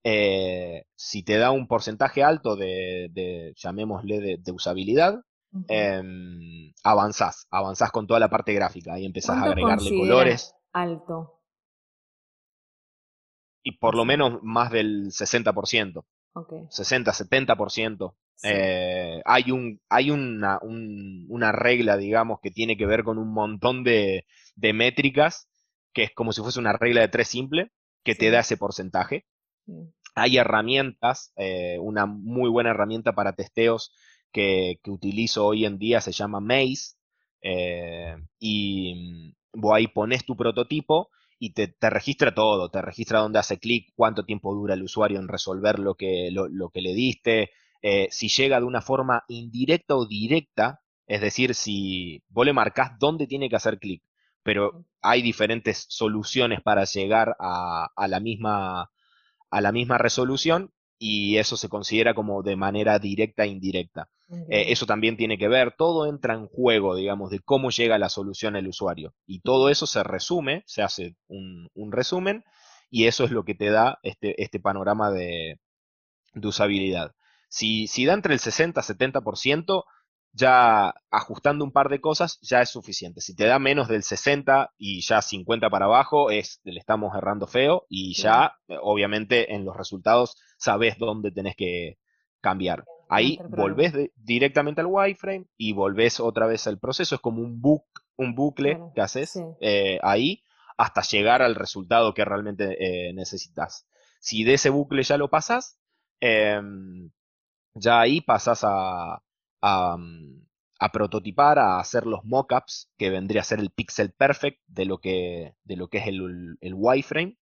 [0.04, 5.22] Si te da un porcentaje alto de, llamémosle, de, usabilidad,
[5.68, 10.54] em, avanzás, avanzás con toda la parte gráfica, ahí empezás a agregarle colores.
[10.74, 11.42] Alto.
[13.64, 16.06] Y por lo menos más del 60%.
[16.70, 18.16] 60, 70%.
[18.44, 23.84] Eh, hay un, hay una, una, regla, digamos, que tiene que ver con un montón
[23.84, 24.26] de,
[24.58, 25.48] métricas,
[25.94, 27.72] que es como si fuese una regla de tres simple,
[28.04, 29.26] que te da ese porcentaje.
[30.14, 33.94] Hay herramientas, eh, una muy buena herramienta para testeos
[34.36, 36.96] que, utilizo hoy en día se llama Maze,
[37.42, 43.60] eh, y vos ahí pones tu prototipo y te, registra todo, te registra dónde hace
[43.60, 48.08] clic, cuánto tiempo dura el usuario en resolver lo que, lo, que le diste, eh,
[48.12, 53.28] si llega de una forma indirecta o directa, es decir, si vos le marcás dónde
[53.28, 54.04] tiene que hacer clic,
[54.44, 58.92] pero hay diferentes soluciones para llegar a, la misma,
[59.50, 64.10] a la misma resolución y eso se considera como de manera directa e indirecta.
[64.50, 68.10] Eh, eso también tiene que ver, todo entra en juego, digamos, de cómo llega la
[68.10, 69.14] solución al usuario.
[69.28, 72.44] Y todo eso se resume, se hace un, resumen,
[72.90, 75.60] y eso es lo que te da este, este panorama de,
[76.44, 77.14] usabilidad.
[77.50, 79.84] Si, si, da entre el 60 y 70%,
[80.36, 83.22] ya ajustando un par de cosas, ya es suficiente.
[83.22, 87.48] Si te da menos del 60 y ya 50 para abajo, es, le estamos errando
[87.48, 92.00] feo y ya, obviamente, en los resultados sabes dónde tenés que
[92.42, 92.84] cambiar.
[93.08, 97.16] Ahí volvés directamente al wireframe y volvés otra vez al proceso.
[97.16, 97.62] Es como un,
[98.18, 100.44] un bucle que haces eh, ahí
[100.78, 103.88] hasta llegar al resultado que realmente eh, necesitas.
[104.20, 105.80] Si de ese bucle ya lo pasas,
[106.20, 107.12] em,
[107.76, 109.22] ya ahí pasas a,
[109.62, 110.42] mm,
[110.80, 115.00] a, prototipar, a hacer los mockups, que vendría a ser el pixel perfect de lo
[115.00, 117.38] que, de lo que es el, el wireframe.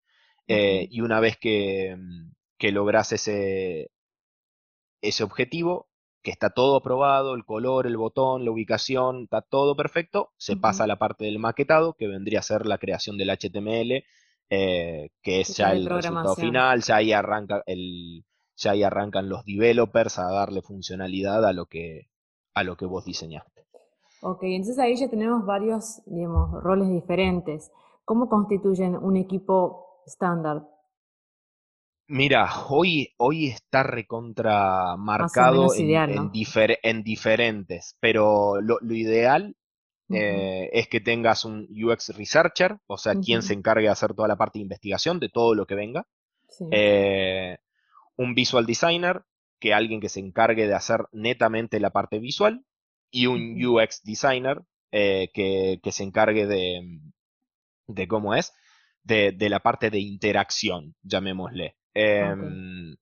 [0.47, 3.91] Eh, y una vez que, mm, que logras ese,
[5.01, 5.89] ese objetivo,
[6.23, 10.85] que está todo aprobado, el color, el botón, la ubicación, está todo perfecto, se pasa
[10.85, 14.05] a la parte del maquetado, que vendría a ser la creación del HTML,
[14.49, 18.23] eh, que es ya el resultado final, ya ahí arranca el,
[18.55, 22.09] ya ahí arrancan los developers a darle funcionalidad a lo que,
[22.53, 23.65] a lo que vos diseñaste.
[24.21, 27.71] Ok, entonces ahí ya tenemos varios, digamos, roles diferentes.
[28.05, 30.63] ¿Cómo constituyen un equipo estándar?
[32.07, 36.31] Mira, hoy, hoy está recontra marcado en,
[37.03, 39.55] diferentes, pero lo, ideal
[40.09, 44.27] eh, es que tengas un UX researcher, o sea, quien se encargue de hacer toda
[44.27, 46.05] la parte de investigación de todo lo que venga.
[46.71, 47.57] Eh,
[48.17, 49.23] un visual designer,
[49.59, 52.65] que alguien que se encargue de hacer netamente la parte visual.
[53.11, 56.99] Y un UX designer, eh, que, se encargue de,
[57.87, 58.53] de cómo es,
[59.03, 61.75] de, de, la parte de interacción, llamémosle.
[61.93, 62.95] Em,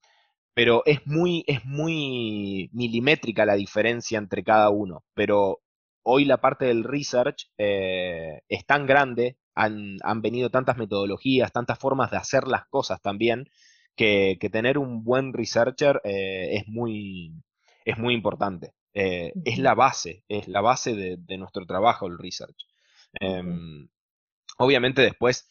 [0.54, 5.04] pero es muy, es muy milimétrica la diferencia entre cada uno.
[5.14, 5.62] Pero
[6.04, 12.12] hoy la parte del research eh, es tan grande, han, venido tantas metodologías, tantas formas
[12.12, 13.50] de hacer las cosas también,
[13.96, 17.34] que, tener un buen researcher eh, es, muy,
[17.86, 18.74] es muy importante.
[18.94, 22.68] Eh, es la base, es la base de, nuestro trabajo el research.
[23.20, 23.88] Em,
[24.58, 25.48] obviamente después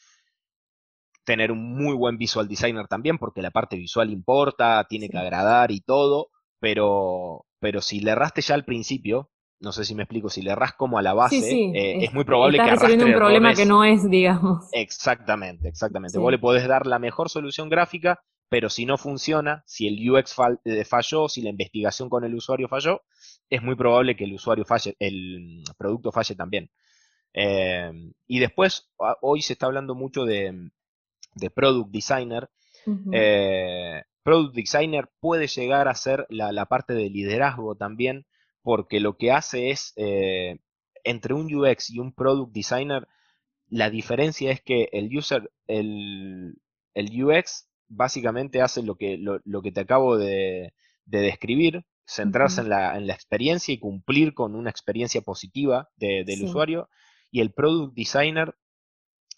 [1.25, 5.71] tener un muy buen visual designer también, porque la parte visual importa, tiene que agradar
[5.71, 10.31] y todo, pero, pero si le erraste ya al principio, no sé si me explico,
[10.31, 13.55] si le erras como a la base, eh, es, muy probable que arrastre un problema
[13.55, 14.67] que no es, digamos.
[14.73, 16.19] Exactamente, exactamente.
[16.19, 20.37] Vos le podés dar la mejor solución gráfica, pero si no funciona, si el UX
[20.65, 23.03] eh, falló, si la investigación con el usuario falló,
[23.49, 26.69] es muy probable que el usuario falle, el producto falle también.
[27.33, 27.93] Eh,
[28.27, 28.91] y después,
[29.23, 30.71] hoy se está hablando mucho de,
[31.37, 32.51] de product designer.
[33.13, 38.27] Eh, product designer puede llegar a ser la, parte de liderazgo también,
[38.63, 40.59] porque lo que hace es, eh,
[41.05, 43.07] entre un UX y un product designer,
[43.69, 46.59] la diferencia es que el user, el,
[46.95, 50.73] el UX básicamente hace lo que, lo, que te acabo de,
[51.05, 56.89] describir, centrarse en, la, en, la, experiencia y cumplir con una experiencia positiva del usuario.
[57.31, 58.55] Y el product designer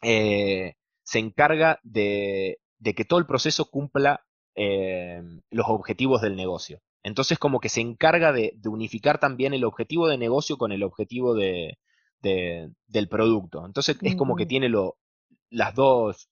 [0.02, 4.24] eh, se encarga de, que todo el proceso cumpla
[4.54, 6.80] eh, los objetivos del negocio.
[7.02, 11.34] Entonces como que se encarga de, unificar también el objetivo de negocio con el objetivo
[11.34, 11.78] de,
[12.20, 13.64] del producto.
[13.66, 14.98] Entonces es como que tiene lo,
[15.50, 16.28] las dos,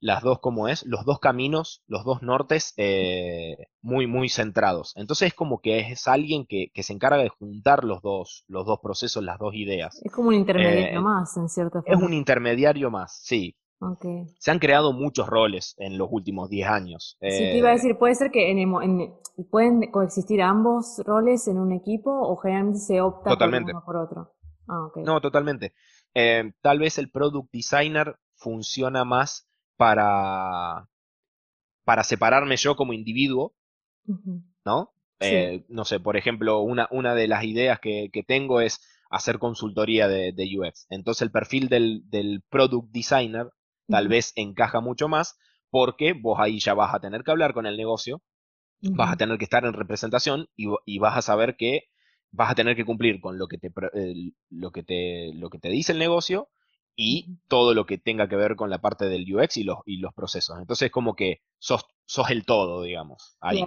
[0.00, 4.92] las dos, como es, los dos caminos, los dos nortes eh, muy, muy centrados.
[4.96, 8.78] Entonces es como que es alguien que, se encarga de juntar los dos, los dos
[8.80, 10.00] procesos, las dos ideas.
[10.04, 11.96] Es como un intermediario eh, más, en cierta forma.
[11.96, 13.56] Es un intermediario más, sí.
[14.38, 17.16] Se han creado muchos roles en los últimos 10 años.
[17.20, 18.52] Sí, te iba a decir, puede ser que
[19.50, 24.34] pueden coexistir ambos roles en un equipo o generalmente se opta por uno por otro.
[24.66, 25.74] Ah, no, totalmente.
[26.12, 29.47] Eh, tal vez el product designer funciona más
[29.78, 30.88] para,
[31.84, 33.54] para separarme yo como individuo,
[34.64, 34.92] ¿no?
[35.20, 40.06] Eh, no sé, por ejemplo, una, una de las ideas que, tengo es hacer consultoría
[40.08, 40.86] de, UX.
[40.90, 43.50] Entonces el perfil del, del product designer
[43.86, 45.38] tal vez encaja mucho más
[45.70, 48.22] porque vos ahí ya vas a tener que hablar con el negocio,
[48.80, 51.84] vas a tener que estar en representación y, vas a saber que
[52.30, 53.72] vas a tener que cumplir con lo que te,
[54.50, 56.48] lo que te, lo que te dice el negocio
[57.00, 59.98] y todo lo que tenga que ver con la parte del UX y los, y
[59.98, 60.58] los procesos.
[60.58, 63.36] Entonces, como que sos, sos el todo, digamos.
[63.40, 63.64] Ahí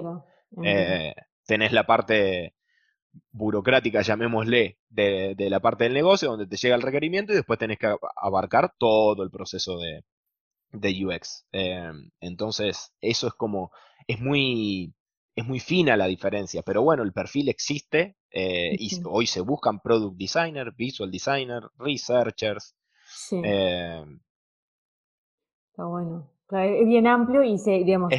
[0.65, 1.15] eh,
[1.45, 2.55] tenés la parte
[3.31, 7.57] burocrática, llamémosle, de, de, la parte del negocio, donde te llega el requerimiento y después
[7.57, 10.03] tenés que abarcar todo el proceso de,
[10.73, 11.45] de UX.
[11.53, 13.71] Em, entonces, eso es como,
[14.07, 14.93] es muy,
[15.37, 19.79] es muy fina la diferencia, pero bueno, el perfil existe eh, y hoy se buscan
[19.79, 22.75] product designer, visual designer, researchers.
[23.31, 24.19] Em,
[25.71, 26.29] Está bueno.
[26.51, 28.13] es bien amplio y se, digamos,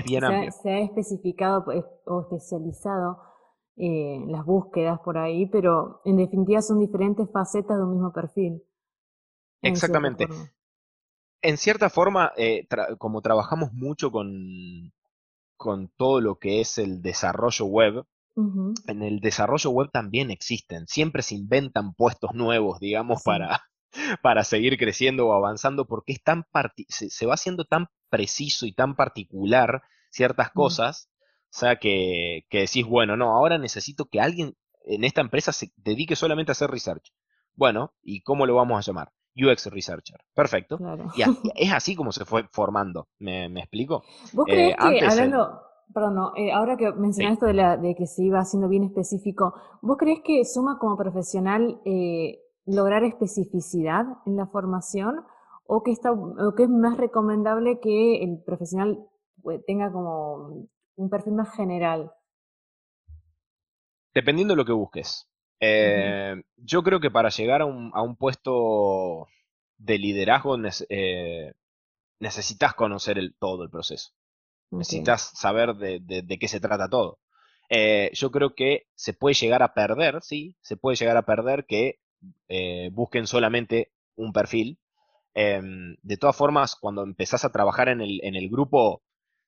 [0.63, 3.21] se, ha especificado pues, o especializado
[3.77, 8.63] eh, las búsquedas por ahí, pero en definitiva son diferentes facetas de un mismo perfil.
[9.61, 10.27] Exactamente.
[11.43, 12.67] en cierta forma, eh,
[12.99, 14.93] como trabajamos mucho con,
[15.57, 21.23] con todo lo que es el desarrollo web, en el desarrollo web también existen, siempre
[21.23, 23.61] se inventan puestos nuevos, digamos, para,
[24.23, 26.45] para seguir creciendo o avanzando, porque es tan
[26.89, 31.09] se, va haciendo tan preciso y tan particular ciertas cosas,
[31.51, 35.73] o sea, que, que decís, bueno, no, ahora necesito que alguien en esta empresa se
[35.77, 37.13] dedique solamente a hacer research.
[37.55, 39.13] Bueno, ¿y cómo lo vamos a llamar?
[39.37, 40.21] UX Researcher.
[40.35, 40.79] Perfecto.
[41.15, 41.23] Y,
[41.57, 43.09] es así como se fue formando.
[43.19, 44.03] ¿Me, explico?
[44.33, 45.61] ¿Vos crees eh, que, hablando,
[45.93, 49.55] perdón, eh, ahora que mencionaste esto de, la, de que se iba haciendo bien específico,
[49.81, 55.25] ¿vos crees que suma como profesional eh, lograr especificidad en la formación
[55.65, 58.99] o que, está, o que es más recomendable que el profesional
[59.67, 62.13] tenga como un perfil más general?
[64.15, 65.29] Dependiendo de lo que busques.
[65.61, 69.29] Eh, yo creo que para llegar a un, a un puesto
[69.79, 70.57] de liderazgo
[70.89, 71.53] eh,
[72.19, 74.11] necesitas conocer el, todo el proceso.
[74.71, 77.19] Necesitas saber de, de, qué se trata todo.
[77.69, 81.67] Eh, yo creo que se puede llegar a perder, sí, se puede llegar a perder
[81.67, 82.01] que
[82.93, 84.79] busquen solamente un perfil.
[85.35, 89.03] Em, de todas formas, cuando empezás a trabajar en el, en el grupo,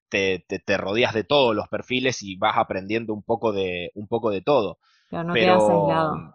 [0.09, 4.09] te, te, te, rodeas de todos los perfiles y vas aprendiendo un poco de, un
[4.09, 4.79] poco de todo.
[5.09, 6.35] Claro, no quedas aislado.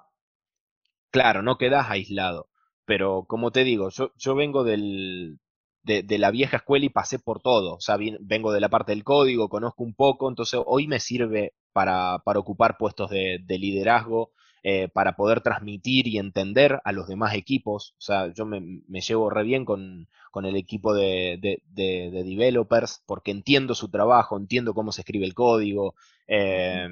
[1.12, 2.50] Claro, no quedas aislado.
[2.86, 5.40] Pero como te digo, yo, yo vengo del,
[5.84, 7.76] de, la vieja escuela y pasé por todo.
[7.76, 11.54] O sea, vengo de la parte del código, conozco un poco, entonces hoy me sirve
[11.74, 14.32] para, para ocupar puestos de, liderazgo,
[14.64, 17.96] eh, para poder transmitir y entender a los demás equipos.
[17.98, 23.32] O sea, yo me, llevo re bien con, con el equipo de, de, developers porque
[23.32, 25.96] entiendo su trabajo, entiendo cómo se escribe el código.
[26.28, 26.88] Eh,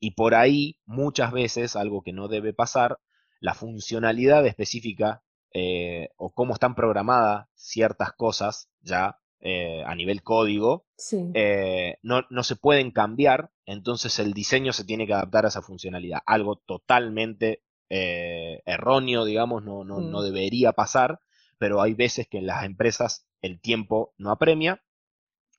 [0.00, 2.98] y por ahí, muchas veces, algo que no debe pasar,
[3.38, 5.22] la funcionalidad específica
[5.54, 10.86] eh, o cómo están programadas ciertas cosas ya eh, a nivel código,
[11.34, 15.62] eh, no, no, se pueden cambiar, entonces el diseño se tiene que adaptar a esa
[15.62, 16.20] funcionalidad.
[16.26, 17.62] Algo totalmente
[17.94, 20.24] erróneo, digamos, no, no, no, mm.
[20.24, 21.20] debería pasar,
[21.58, 24.82] pero hay veces que en las empresas el tiempo no apremia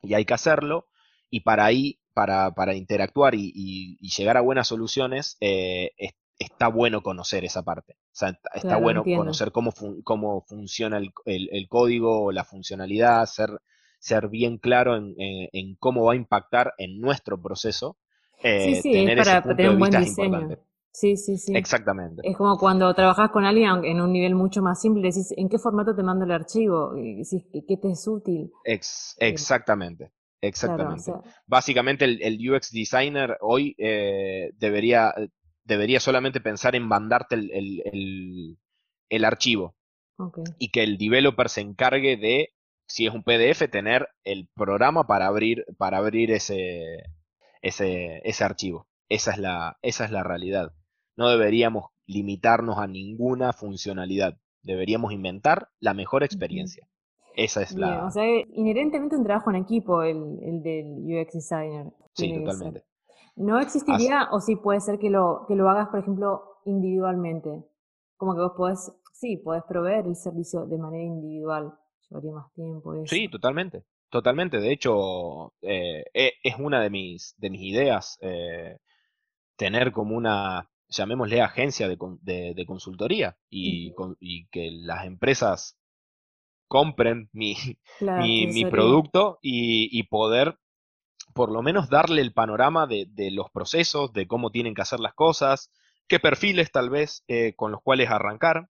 [0.02, 0.88] y hay que hacerlo,
[1.30, 5.92] y para ahí para, para interactuar y, llegar a buenas soluciones, eh,
[6.38, 7.94] está bueno conocer esa parte.
[7.94, 9.74] O sea, está bueno conocer cómo,
[10.04, 13.50] cómo funciona el, el, código o la funcionalidad, ser,
[14.04, 17.98] ser bien claro en, en, cómo va a impactar en nuestro proceso.
[18.44, 20.50] Eh, sí, sí, es para tener un buen diseño.
[20.92, 21.56] Sí, sí, sí.
[21.56, 22.22] Exactamente.
[22.24, 25.58] Es como cuando trabajas con alguien en un nivel mucho más simple, decís, ¿en qué
[25.58, 26.94] formato te mando el archivo?
[26.94, 28.52] Decís, ¿qué te es útil?
[28.66, 30.12] Ex exactamente.
[30.42, 31.14] Exactamente.
[31.48, 35.14] Básicamente el, UX designer hoy eh, debería,
[35.64, 38.58] debería solamente pensar en mandarte el,
[39.10, 39.78] el, archivo
[40.60, 42.50] y que el developer se encargue de,
[42.88, 47.04] si es un PDF, tener el programa para abrir, para abrir ese,
[47.62, 48.88] ese, ese archivo.
[49.10, 50.74] Esa es, la, esa es la realidad.
[51.16, 54.38] No deberíamos limitarnos a ninguna funcionalidad.
[54.62, 56.88] Deberíamos inventar la mejor experiencia.
[57.36, 58.06] Esa es la...
[58.06, 61.92] O sea, inherentemente un trabajo en equipo el, el del UX designer.
[62.14, 62.84] Sí, totalmente.
[63.36, 67.64] ¿No existiría o sí puede ser que lo, que lo hagas, por ejemplo, individualmente?
[68.18, 71.74] Como que vos podés, sí, podés proveer el servicio de manera individual.
[72.14, 72.94] Llevaría más tiempo.
[73.08, 73.84] Sí, totalmente.
[74.10, 74.60] Totalmente.
[74.60, 78.78] De hecho, eh, e, es una de mis, de mis ideas eh,
[79.56, 85.80] tener como una, llamémosle agencia de, de, consultoría y, y, que las empresas
[86.68, 87.56] compren mi,
[88.00, 90.60] mi, producto y, y, poder
[91.34, 95.16] por lo menos darle el panorama de, los procesos, de cómo tienen que hacer las
[95.16, 95.72] cosas,
[96.08, 98.70] qué perfiles tal vez eh, con los cuales arrancar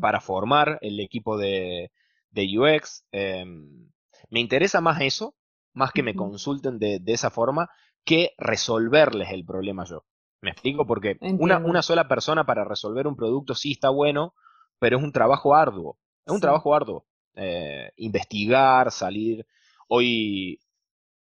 [0.00, 1.90] para formar el equipo de,
[2.34, 3.04] UX.
[3.12, 3.90] Em,
[4.30, 5.34] me interesa más eso,
[5.74, 7.68] más que me consulten de, esa forma,
[8.04, 10.04] que resolverles el problema yo.
[10.40, 10.86] ¿Me explico?
[10.86, 14.34] Porque una, una, sola persona para resolver un producto sí está bueno,
[14.78, 15.98] pero es un trabajo arduo.
[16.26, 17.06] Es un trabajo arduo.
[17.34, 19.46] Eh, investigar, salir.
[19.88, 20.58] Hoy,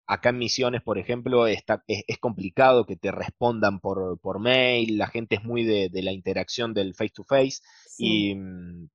[0.06, 5.06] Acá en Misiones, por ejemplo, está, es, complicado que te respondan por, por, mail, la
[5.06, 7.60] gente es muy de, la interacción del face to face
[7.98, 8.88] y, mm,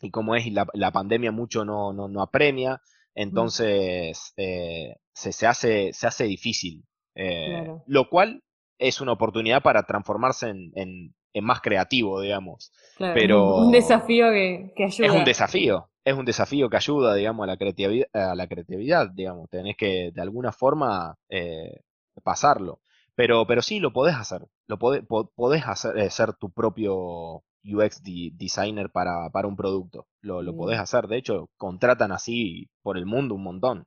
[0.00, 2.80] y, como es la, la pandemia mucho no, no, no apremia,
[3.14, 6.84] entonces eh, se, se, hace, se hace difícil.
[7.14, 8.42] Eh, lo cual
[8.78, 12.72] es una oportunidad para transformarse en, en, más creativo, digamos.
[12.98, 15.06] Pero un desafío que, que ayuda.
[15.06, 19.10] Es un desafío, es un desafío que ayuda, digamos, a la creatividad, a la creatividad
[19.10, 21.80] digamos, tenés que de alguna forma eh,
[22.22, 22.80] pasarlo.
[23.14, 28.90] Pero, pero sí, lo podés hacer, lo podés, podés hacer, ser tu propio UX designer
[28.90, 33.34] para, para, un producto, lo, lo podés hacer, de hecho, contratan así por el mundo
[33.34, 33.86] un montón.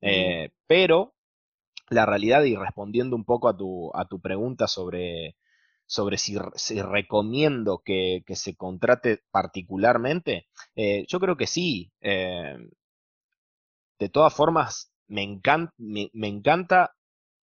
[0.00, 1.14] Eh, pero
[1.88, 5.36] la realidad, y respondiendo un poco a tu, a tu pregunta sobre
[5.86, 6.36] sobre si,
[6.82, 11.92] recomiendo que, se contrate particularmente, eh, yo creo que sí.
[12.00, 12.56] Eh,
[13.98, 16.94] de todas formas, me, encanta, me, encanta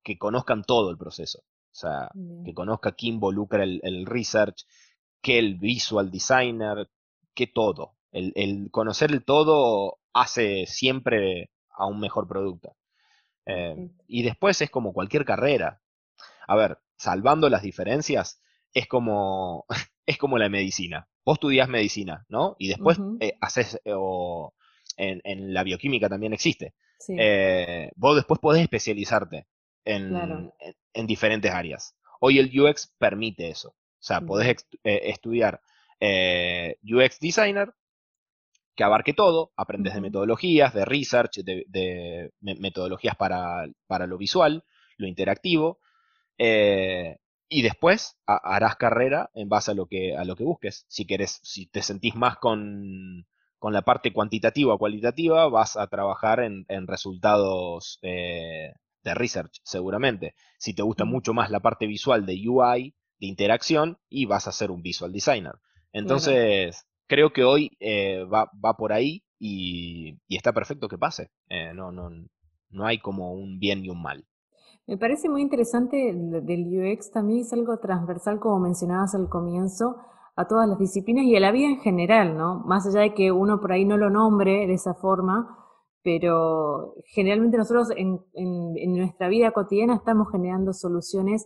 [0.03, 1.39] que conozcan todo el proceso.
[1.39, 2.09] O sea,
[2.43, 4.65] que conozca qué involucra el, research,
[5.21, 6.89] qué el visual designer,
[7.33, 7.95] qué todo.
[8.11, 12.75] El, conocer el todo hace siempre a un mejor producto.
[13.45, 15.81] Eh, y después es como cualquier carrera.
[16.47, 18.41] A ver, salvando las diferencias,
[18.73, 19.65] es como,
[20.05, 21.07] es como la medicina.
[21.23, 22.55] Vos estudias medicina, ¿no?
[22.59, 24.53] Y después eh, haces, eh, o
[24.97, 26.73] en, la bioquímica también existe.
[27.95, 29.47] Vos después podés especializarte
[29.85, 30.51] en,
[30.93, 31.95] en, diferentes áreas.
[32.19, 33.75] Hoy el UX permite eso.
[34.01, 35.61] O sea, podés estudiar
[36.83, 37.73] UX Designer,
[38.75, 44.63] que abarque todo, aprendes de metodologías, de research, de, de metodologías para, para, lo visual,
[44.97, 45.79] lo interactivo,
[46.37, 50.85] eh, y después harás carrera en base a lo que, a lo que busques.
[50.87, 53.27] Si quieres, si te sentís más con,
[53.59, 58.73] con la parte cuantitativa o cualitativa, vas a trabajar en, en resultados eh,
[59.03, 60.33] de research, seguramente.
[60.57, 64.51] Si te gusta mucho más la parte visual de UI, de interacción, y vas a
[64.51, 65.53] ser un visual designer.
[65.93, 71.29] Entonces, creo que hoy eh, va, va, por ahí y, y, está perfecto que pase.
[71.73, 72.09] no, no,
[72.69, 74.25] no hay como un bien y un mal.
[74.87, 79.97] Me parece muy interesante del UX, también es algo transversal, como mencionabas al comienzo,
[80.35, 82.59] a todas las disciplinas y a la vida en general, ¿no?
[82.65, 85.57] Más allá de que uno por ahí no lo nombre de esa forma,
[86.03, 88.19] pero generalmente nosotros en,
[88.93, 91.45] nuestra vida cotidiana estamos generando soluciones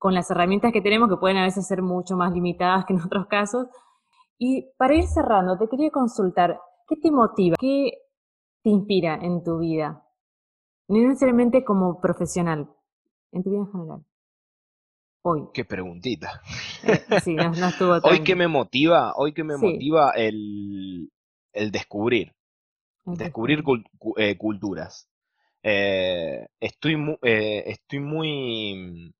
[0.00, 3.02] con las herramientas que tenemos, que pueden a veces ser mucho más limitadas que en
[3.02, 3.66] otros casos.
[4.38, 7.54] Y para ir cerrando, te quería consultar, ¿qué te motiva?
[7.60, 7.92] ¿Qué
[8.62, 10.02] te inspira en tu vida?
[10.88, 12.70] No necesariamente como profesional,
[13.30, 14.06] en tu vida en general.
[15.22, 15.42] Hoy.
[15.52, 16.40] Qué preguntita.
[16.82, 21.12] Eh, sí, no, estuvo Hoy que me motiva, hoy que me motiva el,
[21.52, 22.32] el descubrir.
[23.04, 23.62] descubrir
[24.16, 25.10] eh, culturas.
[25.62, 29.12] Eh, estoy, estoy muy,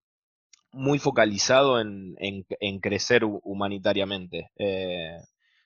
[0.73, 4.51] muy focalizado en, en, crecer humanitariamente.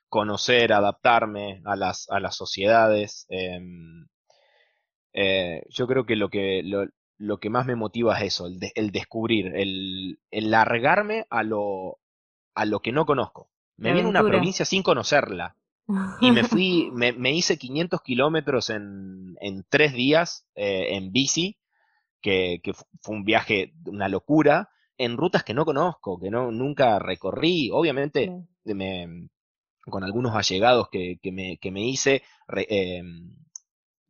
[0.09, 3.27] conocer, adaptarme a las, a las sociedades.
[3.29, 4.07] Em,
[5.15, 6.63] eh, yo creo que lo que,
[7.19, 12.01] lo, que más me motiva es eso, el, descubrir, el, largarme a lo,
[12.55, 13.49] a lo que no conozco.
[13.77, 15.57] Me viene una provincia sin conocerla.
[16.23, 21.59] Y me fui, me, me hice 500 kilómetros en, en, tres días eh, en bici,
[22.23, 26.99] que, que, fue un viaje, una locura, en rutas que no conozco, que no, nunca
[26.99, 27.71] recorrí.
[27.73, 28.31] Obviamente,
[28.65, 29.29] me,
[29.87, 32.23] con algunos allegados que, que, me, que me hice,
[32.69, 33.35] em,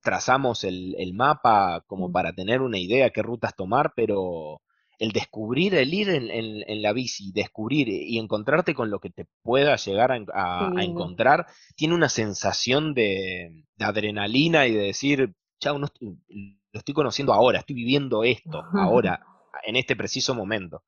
[0.02, 4.60] trazamos el, mapa como para tener una idea qué rutas tomar, pero
[4.98, 9.76] el descubrir, el ir en, la bici, descubrir y encontrarte con lo que te pueda
[9.76, 16.94] llegar a, encontrar, tiene una sensación de, adrenalina y de decir, chao, no lo estoy
[16.94, 19.24] conociendo ahora, estoy viviendo esto, ahora,
[19.66, 20.82] en este preciso momento.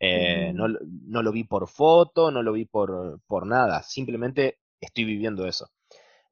[0.00, 5.04] Eh, no, no, lo vi por foto, no lo vi por, por nada, simplemente estoy
[5.04, 5.70] viviendo eso.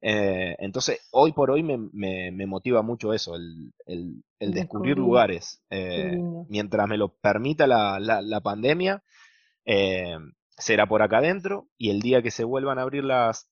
[0.01, 5.63] Eh, entonces, hoy por hoy me, me, motiva mucho eso, el, el, descubrir lugares.
[5.69, 6.17] Eh,
[6.49, 9.03] mientras me lo permita la, la, pandemia,
[10.57, 13.47] será por acá adentro y el día que se vuelvan a abrir las,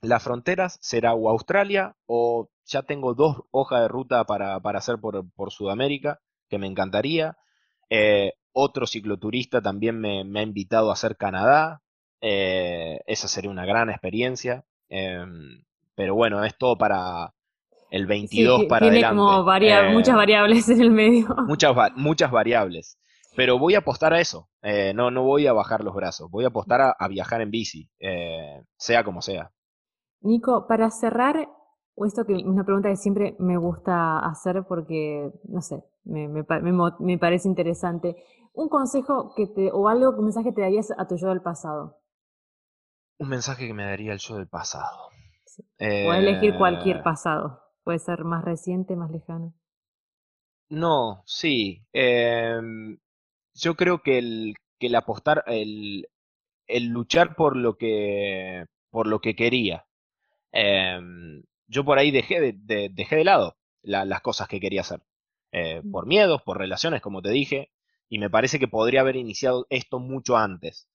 [0.00, 4.98] las fronteras será o Australia o ya tengo dos hojas de ruta para, para hacer
[4.98, 7.36] por, por, Sudamérica, que me encantaría.
[8.52, 11.82] Otro cicloturista también me, me, ha invitado a hacer Canadá.
[12.20, 14.64] esa sería una gran experiencia.
[14.88, 15.64] Em,
[15.94, 17.34] pero bueno, es todo para
[17.94, 21.28] el 22 para tiene como eh, muchas variables en el medio.
[21.46, 22.98] Muchas, muchas variables.
[23.36, 24.48] Pero voy a apostar a eso.
[24.62, 26.30] Eh, no, no voy a bajar los brazos.
[26.30, 29.50] Voy a apostar a, viajar en bici, eh, sea como sea.
[30.20, 31.48] Nico, para cerrar,
[32.02, 36.44] esto que es una pregunta que siempre me gusta hacer porque, no sé, me, me,
[36.98, 38.16] me, parece interesante.
[38.52, 41.42] Un consejo que te, o algo, un mensaje que te darías a tu yo del
[41.42, 42.00] pasado.
[43.18, 45.10] Un mensaje que me daría el yo del pasado.
[45.78, 47.60] Puedes elegir cualquier eh, pasado.
[47.84, 49.54] Puede ser más reciente, más lejano.
[50.68, 51.86] No, sí.
[51.92, 52.98] Em,
[53.54, 56.08] yo creo que el, que el apostar, el,
[56.66, 59.86] el, luchar por lo que, por lo que quería.
[60.50, 65.02] Em, yo por ahí dejé de, dejé de lado las cosas que quería hacer.
[65.52, 65.90] Eh, mm.
[65.92, 67.70] por miedos, por relaciones, como te dije,
[68.08, 70.88] y me parece que podría haber iniciado esto mucho antes.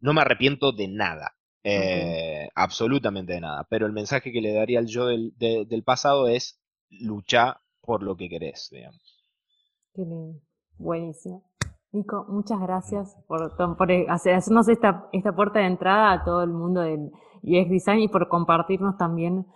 [0.00, 1.36] No me arrepiento de nada.
[1.66, 3.66] Eh, absolutamente de nada.
[3.70, 6.60] Pero el mensaje que le daría al yo del, pasado es
[6.90, 9.24] luchar por lo que querés, digamos.
[9.94, 10.40] Qué lindo.
[10.76, 11.42] Buenísimo.
[11.92, 16.80] Nico, muchas gracias por, por hacernos esta, esta puerta de entrada a todo el mundo
[16.80, 17.12] del
[17.42, 19.46] UX Design y por compartirnos también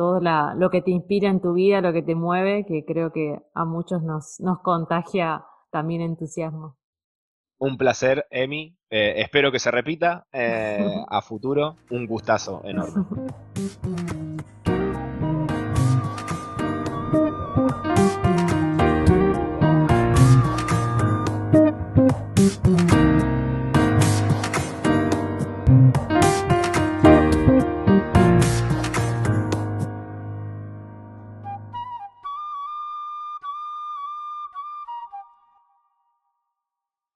[0.00, 3.38] todo lo que te inspira en tu vida, lo que te mueve, que creo que
[3.52, 6.78] a muchos nos, nos contagia también entusiasmo.
[7.58, 8.78] Un placer, Emi.
[8.88, 11.76] Eh, espero que se repita eh, a futuro.
[11.90, 13.04] Un gustazo enorme.